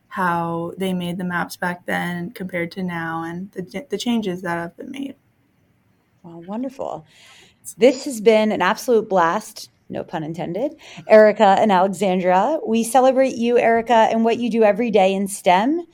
how 0.08 0.72
they 0.78 0.92
made 0.92 1.18
the 1.18 1.24
maps 1.24 1.56
back 1.56 1.87
then 1.87 2.30
compared 2.30 2.70
to 2.72 2.82
now 2.82 3.24
and 3.24 3.50
the, 3.52 3.84
the 3.90 3.98
changes 3.98 4.42
that 4.42 4.56
have 4.56 4.76
been 4.76 4.90
made. 4.90 5.16
Well, 6.22 6.40
wonderful. 6.42 7.04
This 7.76 8.04
has 8.04 8.20
been 8.20 8.52
an 8.52 8.62
absolute 8.62 9.08
blast. 9.08 9.70
No 9.88 10.04
pun 10.04 10.22
intended. 10.22 10.76
Erica 11.08 11.56
and 11.58 11.70
Alexandra, 11.70 12.58
we 12.66 12.84
celebrate 12.84 13.34
you, 13.34 13.58
Erica, 13.58 14.08
and 14.10 14.24
what 14.24 14.38
you 14.38 14.50
do 14.50 14.62
every 14.62 14.90
day 14.90 15.12
in 15.12 15.28
STEM. 15.28 15.87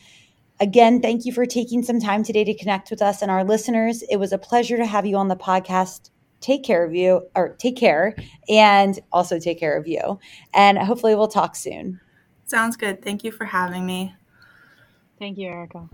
Again, 0.61 1.01
thank 1.01 1.25
you 1.25 1.33
for 1.33 1.46
taking 1.46 1.83
some 1.83 1.99
time 1.99 2.23
today 2.23 2.44
to 2.44 2.53
connect 2.55 2.90
with 2.90 3.01
us 3.01 3.23
and 3.23 3.31
our 3.31 3.44
listeners. 3.44 4.03
It 4.11 4.16
was 4.16 4.31
a 4.31 4.38
pleasure 4.38 4.77
to 4.77 4.85
have 4.85 5.07
you 5.07 5.16
on 5.16 5.29
the 5.29 5.37
podcast. 5.37 6.11
Take 6.40 6.64
care 6.64 6.85
of 6.85 6.94
you, 6.94 7.29
or 7.35 7.57
take 7.59 7.77
care, 7.77 8.14
and 8.46 8.99
also 9.11 9.38
take 9.38 9.59
care 9.59 9.79
of 9.79 9.87
you. 9.87 10.18
And 10.53 10.77
hopefully, 10.77 11.14
we'll 11.14 11.29
talk 11.29 11.57
soon. 11.57 11.99
Sounds 12.44 12.77
good. 12.77 13.03
Thank 13.03 13.25
you 13.25 13.33
for 13.33 13.46
having 13.46 13.87
me. 13.87 14.14
Thank 15.18 15.38
you, 15.38 15.49
Erica. 15.49 15.88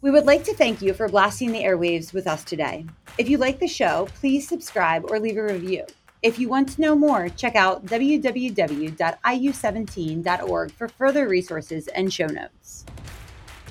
We 0.00 0.10
would 0.10 0.24
like 0.24 0.44
to 0.44 0.54
thank 0.54 0.80
you 0.80 0.94
for 0.94 1.08
blasting 1.08 1.52
the 1.52 1.62
airwaves 1.62 2.14
with 2.14 2.26
us 2.26 2.44
today. 2.44 2.86
If 3.18 3.28
you 3.28 3.36
like 3.36 3.60
the 3.60 3.68
show, 3.68 4.08
please 4.14 4.48
subscribe 4.48 5.10
or 5.10 5.20
leave 5.20 5.36
a 5.36 5.44
review. 5.44 5.84
If 6.22 6.38
you 6.38 6.48
want 6.48 6.68
to 6.68 6.80
know 6.80 6.94
more, 6.94 7.28
check 7.30 7.56
out 7.56 7.84
www.iu17.org 7.86 10.70
for 10.70 10.86
further 10.86 11.28
resources 11.28 11.88
and 11.88 12.12
show 12.12 12.26
notes. 12.26 12.84